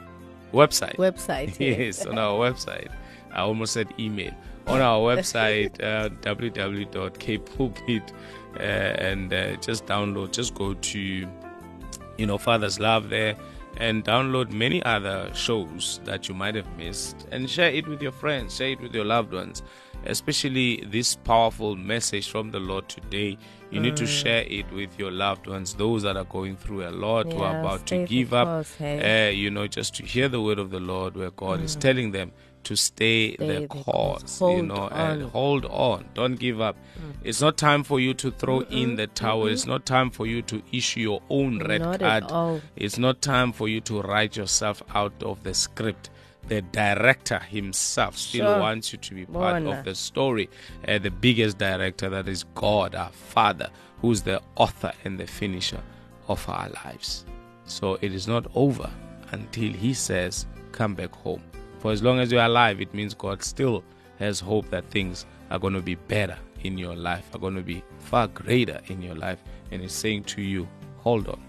website 0.53 0.97
Website. 0.97 1.59
yes, 1.61 2.07
on 2.07 2.19
our 2.19 2.35
website. 2.39 2.91
I 3.33 3.41
almost 3.41 3.75
said 3.75 3.89
email. 3.99 4.33
On 4.67 4.81
our 4.81 4.99
website, 5.17 5.81
uh, 5.83 6.09
www.capepulpit, 6.23 8.13
uh, 8.57 8.61
and 8.61 9.33
uh, 9.33 9.57
just 9.57 9.87
download, 9.87 10.33
just 10.33 10.55
go 10.55 10.75
to, 10.75 10.99
you 10.99 12.27
know, 12.27 12.39
Father's 12.39 12.81
Love 12.81 13.11
there, 13.11 13.37
and 13.79 14.05
download 14.05 14.51
many 14.51 14.83
other 14.83 15.31
shows 15.35 16.01
that 16.05 16.29
you 16.29 16.35
might 16.35 16.55
have 16.55 16.77
missed, 16.77 17.27
and 17.31 17.49
share 17.49 17.71
it 17.71 17.87
with 17.87 18.03
your 18.03 18.13
friends, 18.13 18.57
share 18.57 18.71
it 18.71 18.81
with 18.81 18.95
your 18.95 19.05
loved 19.05 19.33
ones. 19.33 19.63
Especially 20.05 20.85
this 20.87 21.17
powerful 21.17 21.75
message 21.75 22.31
from 22.31 22.51
the 22.53 22.61
Lord 22.61 22.89
today, 22.89 23.37
you 23.71 23.81
need 23.81 23.97
to 23.97 24.07
share 24.07 24.45
it 24.49 24.71
with 24.71 24.97
your 24.99 25.11
loved 25.11 25.49
ones, 25.49 25.75
those 25.75 26.03
that 26.05 26.17
are 26.17 26.25
going 26.25 26.57
through 26.57 26.87
a 26.87 26.91
lot, 26.91 27.33
who 27.33 27.41
are 27.41 27.59
about 27.59 27.87
to 27.87 28.07
give 28.07 28.33
up, 28.33 28.47
course, 28.47 28.75
hey. 28.77 29.29
uh, 29.29 29.31
you 29.33 29.51
know, 29.51 29.67
just 29.67 29.97
to 29.97 30.05
hear 30.05 30.29
the 30.29 30.41
word 30.41 30.61
of 30.61 30.71
the 30.71 30.79
Lord, 30.79 31.17
where 31.17 31.33
God 31.33 31.61
is 31.61 31.75
telling 31.75 32.13
them 32.13 32.31
to 32.67 32.77
stay, 32.77 33.35
Stay 33.35 33.61
the 33.61 33.67
course, 33.69 34.41
you 34.41 34.63
know, 34.63 34.89
and 34.89 35.23
hold 35.31 35.65
on. 35.67 36.05
Don't 36.15 36.37
give 36.39 36.61
up. 36.61 36.77
It's 37.23 37.41
not 37.41 37.57
time 37.57 37.83
for 37.85 37.99
you 38.01 38.13
to 38.15 38.31
throw 38.31 38.61
in 38.61 38.97
the 38.97 39.07
towel. 39.07 39.47
It's 39.47 39.67
not 39.67 39.87
time 39.87 40.11
for 40.11 40.27
you 40.27 40.43
to 40.43 40.63
issue 40.73 41.01
your 41.01 41.23
own 41.31 41.59
red 41.61 41.81
Not 41.81 42.01
card. 42.01 42.63
It's 42.77 42.99
not 42.99 43.23
time 43.23 43.53
for 43.53 43.69
you 43.69 43.81
to 43.83 44.03
write 44.03 44.37
yourself 44.37 44.83
out 44.95 45.23
of 45.23 45.43
the 45.43 45.55
script. 45.55 46.11
The 46.49 46.63
director 46.63 47.39
himself 47.41 48.17
still 48.17 48.47
Sure. 48.47 48.61
wants 48.61 48.93
you 48.93 48.99
to 48.99 49.15
be 49.15 49.27
part 49.27 49.63
Bona. 49.65 49.79
of 49.79 49.85
the 49.85 49.95
story. 49.97 50.49
Uh, 50.87 50.99
the 50.99 51.11
biggest 51.11 51.59
director, 51.59 52.09
that 52.11 52.29
is 52.29 52.45
God, 52.55 52.95
our 52.95 53.11
Father, 53.11 53.69
who's 54.01 54.23
the 54.23 54.41
author 54.55 54.93
and 55.05 55.19
the 55.19 55.27
finisher 55.27 55.83
of 56.29 56.49
our 56.49 56.69
lives. 56.85 57.25
So 57.65 57.99
it 58.01 58.13
is 58.13 58.29
not 58.29 58.47
over 58.55 58.89
until 59.33 59.73
He 59.73 59.93
says, 59.95 60.47
Come 60.73 60.95
back 60.95 61.13
home. 61.17 61.43
For 61.79 61.93
as 61.93 62.03
long 62.03 62.19
as 62.19 62.33
you're 62.33 62.45
alive, 62.45 62.81
it 62.81 62.93
means 62.95 63.15
God 63.15 63.43
still 63.43 63.85
has 64.19 64.41
hope 64.41 64.69
that 64.71 64.85
things 64.91 65.27
are 65.51 65.59
going 65.59 65.75
to 65.75 65.83
be 65.83 65.95
better 65.95 66.39
in 66.63 66.79
your 66.79 66.97
life, 66.97 67.25
are 67.35 67.39
going 67.39 67.55
to 67.55 67.63
be 67.63 67.83
far 67.99 68.29
greater 68.29 68.81
in 68.87 69.03
your 69.03 69.15
life. 69.15 69.43
And 69.71 69.83
He's 69.83 69.93
saying 69.93 70.25
to 70.25 70.43
you, 70.43 70.67
Hold 70.99 71.29
on, 71.29 71.41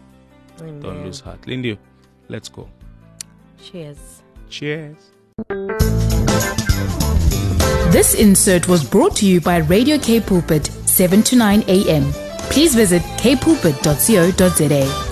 don't 0.57 1.03
lose 1.03 1.19
heart. 1.19 1.47
Lindy, 1.47 1.79
let's 2.29 2.49
go. 2.49 2.69
Cheers. 3.63 4.21
Cheers. 4.49 4.97
This 7.91 8.13
insert 8.15 8.67
was 8.67 8.83
brought 8.83 9.15
to 9.17 9.25
you 9.25 9.41
by 9.41 9.57
Radio 9.57 9.97
Cape 9.97 10.25
Pulpit, 10.27 10.65
7 10.65 11.23
to 11.23 11.35
9 11.35 11.63
a.m. 11.67 12.11
Please 12.49 12.75
visit 12.75 13.01
capepulpit.co.za. 13.17 15.06